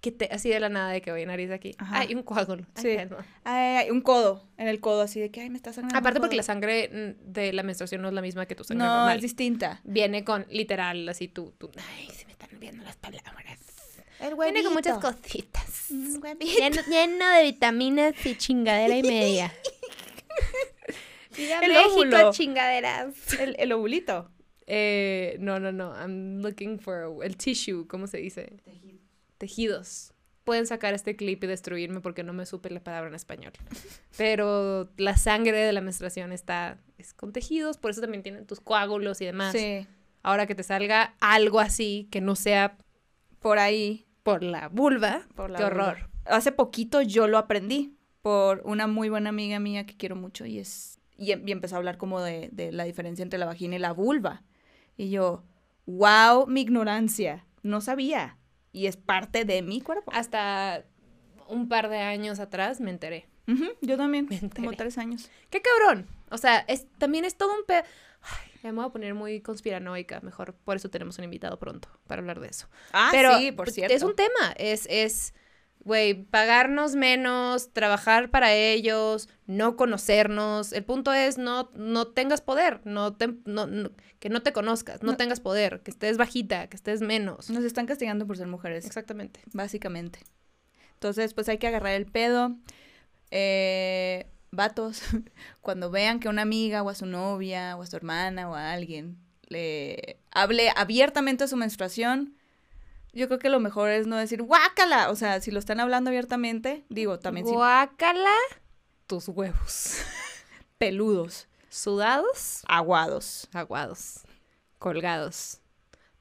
[0.00, 1.74] Que te, así de la nada de que voy a nariz aquí.
[1.78, 2.00] Ajá.
[2.00, 2.64] Hay un coágulo.
[2.76, 2.96] Ay, Sí.
[3.44, 5.98] Ay, ay, un codo en el codo, así de que, ay, me está sangrando.
[5.98, 6.88] Aparte porque la sangre
[7.18, 9.16] mm, de la menstruación no es la misma que tu sangre No, normal.
[9.16, 9.80] es distinta.
[9.84, 11.70] Viene con literal así tú, tú.
[11.96, 13.58] Ay, se me están olvidando las palabras.
[14.20, 15.86] El Viene con muchas cositas.
[15.90, 16.20] Mm.
[16.40, 19.52] Lleno, lleno de vitaminas y chingadera y media.
[21.36, 22.32] El México, óvulo.
[22.32, 23.14] chingaderas.
[23.38, 24.28] El, el ovulito.
[24.66, 25.94] Eh, no, no, no.
[25.94, 28.54] I'm looking for el tissue, ¿cómo se dice?
[29.38, 30.12] Tejidos.
[30.44, 33.52] Pueden sacar este clip y destruirme porque no me supe la palabra en español.
[34.16, 38.60] Pero la sangre de la menstruación está es con tejidos, por eso también tienen tus
[38.60, 39.52] coágulos y demás.
[39.52, 39.86] Sí.
[40.22, 42.76] Ahora que te salga algo así que no sea
[43.40, 44.06] Por ahí.
[44.22, 45.88] por la vulva, Por la qué vulva.
[45.90, 46.10] horror.
[46.24, 50.58] Hace poquito yo lo aprendí por una muy buena amiga mía que quiero mucho y
[50.58, 53.76] es y, em- y empezó a hablar como de, de la diferencia entre la vagina
[53.76, 54.42] y la vulva.
[54.96, 55.44] Y yo,
[55.86, 57.44] wow, mi ignorancia.
[57.62, 58.37] No sabía.
[58.72, 60.10] Y es parte de mi cuerpo.
[60.14, 60.84] Hasta
[61.48, 63.28] un par de años atrás me enteré.
[63.80, 64.26] Yo también.
[64.28, 64.64] Me enteré.
[64.64, 65.30] Como tres años.
[65.50, 66.06] ¡Qué cabrón!
[66.30, 67.82] O sea, es, también es todo un pe...
[68.20, 72.20] Ay, me voy a poner muy conspiranoica, mejor por eso tenemos un invitado pronto para
[72.20, 72.68] hablar de eso.
[72.92, 73.94] Ah, Pero sí, por pues, cierto.
[73.94, 75.34] es un tema, es, es,
[75.88, 80.72] güey, pagarnos menos, trabajar para ellos, no conocernos.
[80.72, 85.02] El punto es no, no tengas poder, no te- no- no- que no te conozcas,
[85.02, 85.16] no, No.
[85.16, 87.50] tengas poder, que estés bajita, que estés menos.
[87.50, 88.84] Nos están castigando por ser mujeres.
[88.86, 89.40] Exactamente.
[89.52, 90.20] básicamente.
[90.94, 92.56] Entonces, pues hay que agarrar el pedo.
[93.30, 95.00] Eh, vatos,
[95.60, 98.72] cuando vean que una amiga o a su novia o a su hermana o a
[98.72, 99.18] alguien
[99.48, 102.34] le hable abiertamente de su menstruación,
[103.12, 105.10] yo creo que lo mejor es no decir guácala.
[105.10, 108.34] O sea, si lo están hablando abiertamente, digo, también si Guácala
[109.06, 109.96] tus huevos.
[110.78, 113.48] peludos, Sudados, aguados.
[113.52, 114.20] aguados,
[114.78, 115.60] colgados.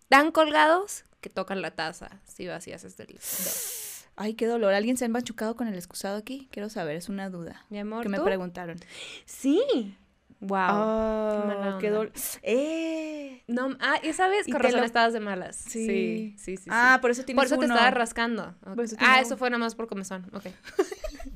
[0.10, 3.20] Tan colgados que tocan la taza si vas y haces del dedo.
[4.20, 4.74] Ay, qué dolor.
[4.74, 6.48] ¿Alguien se ha machucado con el excusado aquí?
[6.52, 7.66] Quiero saber, es una duda.
[7.70, 8.80] Mi amor, Que me preguntaron.
[9.26, 9.96] Sí.
[10.40, 10.58] Wow.
[10.60, 11.98] Ah, mala qué onda.
[11.98, 12.12] dolor.
[12.44, 13.44] Eh.
[13.48, 15.56] No, ah, y sabes, con razón lo- estabas de malas.
[15.56, 15.86] Sí.
[15.88, 16.64] Sí, sí, sí.
[16.64, 16.70] sí.
[16.72, 17.74] Ah, por eso tienes por eso te uno.
[17.74, 18.54] estaba rascando.
[18.84, 20.30] Eso Ah, eso fue nada más por comezón.
[20.34, 20.46] Ok.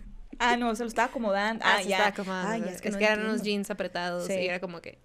[0.43, 1.63] Ah, no, se lo estaba acomodando.
[1.63, 2.07] Ah, Ah, se ya.
[2.07, 2.49] acomodando.
[2.49, 4.33] Ay, ya, es que, no eran unos jeans apretados Sí.
[4.33, 4.97] y era como que.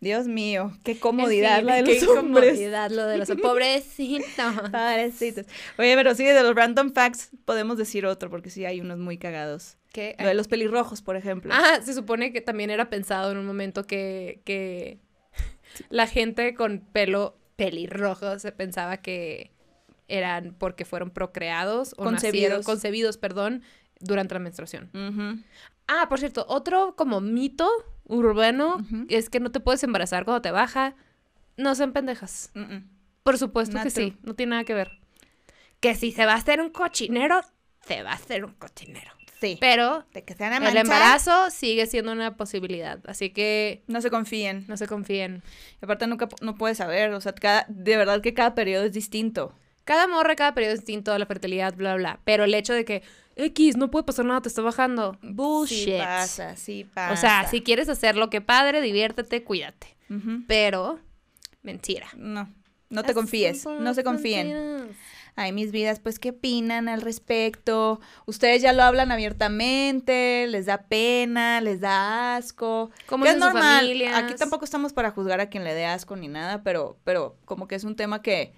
[0.00, 2.50] Dios mío, qué comodidad En fin, la de qué los hombres.
[2.50, 4.54] comodidad lo de los pobrecitos.
[4.70, 5.46] Pobrecitos.
[5.78, 9.16] Oye, pero sí, de los random facts podemos decir otro, porque sí hay unos muy
[9.16, 9.78] cagados.
[10.00, 11.52] De los pelirrojos, por ejemplo.
[11.54, 14.98] Ah, se supone que también era pensado en un momento que, que
[15.88, 19.50] la gente con pelo pelirrojo se pensaba que
[20.08, 22.22] eran porque fueron procreados o Concebidos.
[22.34, 23.62] nacieron, concebidos, perdón,
[24.00, 24.90] durante la menstruación.
[25.88, 27.68] Ah, por cierto, otro como mito
[28.04, 28.78] urbano
[29.08, 30.94] es que no te puedes embarazar cuando te baja.
[31.56, 32.52] No sean pendejas.
[33.22, 34.04] Por supuesto Not que true.
[34.10, 35.00] sí, no tiene nada que ver.
[35.80, 37.40] Que si se va a hacer un cochinero,
[37.86, 39.10] se va a hacer un cochinero.
[39.40, 39.58] Sí.
[39.60, 44.64] Pero De que el embarazo sigue siendo una posibilidad, así que No se confíen.
[44.66, 45.42] no se confíen.
[45.80, 48.92] Y aparte nunca no puedes saber, o sea, cada, de verdad que cada periodo es
[48.92, 49.52] distinto.
[49.84, 52.20] Cada morra, cada periodo es distinto, la fertilidad, bla, bla.
[52.24, 53.02] Pero el hecho de que
[53.36, 55.18] X, no puede pasar nada, te está bajando.
[55.22, 55.84] Bullshit.
[55.84, 57.12] Sí pasa, sí pasa.
[57.12, 59.96] O sea, si quieres hacerlo, que padre, diviértete, cuídate.
[60.48, 60.98] Pero,
[61.62, 62.08] mentira.
[62.16, 62.48] No,
[62.88, 64.88] no te confíes, no se confíen.
[65.38, 68.00] Ay, mis vidas, pues, ¿qué opinan al respecto?
[68.24, 72.90] Ustedes ya lo hablan abiertamente, les da pena, les da asco.
[73.06, 73.80] ¿Cómo que es normal.
[73.80, 74.14] familias?
[74.16, 77.68] Aquí tampoco estamos para juzgar a quien le dé asco ni nada, pero, pero como
[77.68, 78.54] que es un tema que,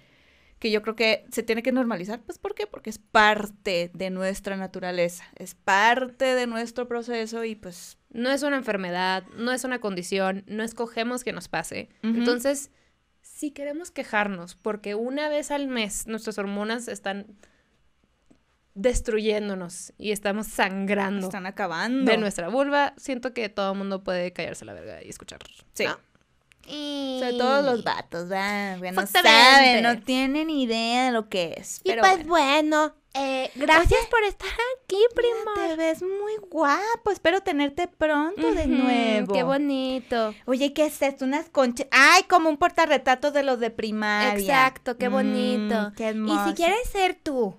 [0.57, 2.21] que yo creo que se tiene que normalizar.
[2.21, 2.65] Pues, ¿por qué?
[2.65, 7.97] Porque es parte de nuestra naturaleza, es parte de nuestro proceso y pues...
[8.11, 11.89] No es una enfermedad, no es una condición, no escogemos que nos pase.
[12.01, 12.71] Entonces,
[13.39, 17.25] si queremos quejarnos, porque una vez al mes nuestras hormonas están
[18.73, 22.11] destruyéndonos y estamos sangrando Están acabando.
[22.11, 25.39] de nuestra vulva, siento que todo el mundo puede callarse la verga y escuchar.
[25.71, 25.85] Sí.
[25.85, 25.97] ¿no?
[26.69, 28.77] Sobre todo los vatos, ¿verdad?
[28.93, 31.79] No saben, no tienen idea de lo que es.
[31.83, 32.29] Y Pero pues bueno.
[32.29, 34.49] bueno, eh, gracias por estar
[34.83, 35.67] aquí, primo.
[35.67, 37.11] Te ves muy guapo.
[37.11, 39.33] Espero tenerte pronto de nuevo.
[39.33, 40.33] Qué bonito.
[40.45, 41.25] Oye, ¿qué es esto?
[41.25, 41.87] Unas conchas.
[41.91, 44.35] Ay, como un portarretrato de los de primaria.
[44.39, 45.91] Exacto, qué Mm, bonito.
[45.97, 46.49] qué y hermoso.
[46.49, 47.57] si quieres ser tú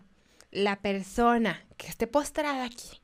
[0.52, 3.00] la persona que esté postrada aquí,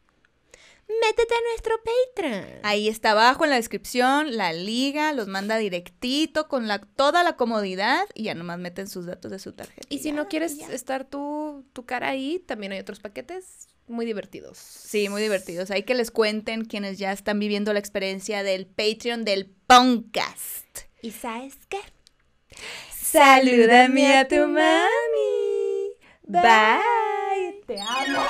[0.88, 2.60] métete a nuestro Patreon.
[2.62, 7.36] Ahí está abajo en la descripción la liga, los manda directito con la, toda la
[7.36, 9.86] comodidad y ya nomás meten sus datos de su tarjeta.
[9.88, 10.68] Y si ya, no quieres ya.
[10.72, 14.58] estar tu, tu cara ahí, también hay otros paquetes muy divertidos.
[14.58, 15.70] Sí, muy divertidos.
[15.70, 20.66] Hay que les cuenten quienes ya están viviendo la experiencia del Patreon del podcast.
[21.02, 21.78] ¿Y sabes qué?
[22.90, 24.86] Salúdame a tu mami.
[26.24, 27.15] Bye.
[27.66, 28.20] Te amo.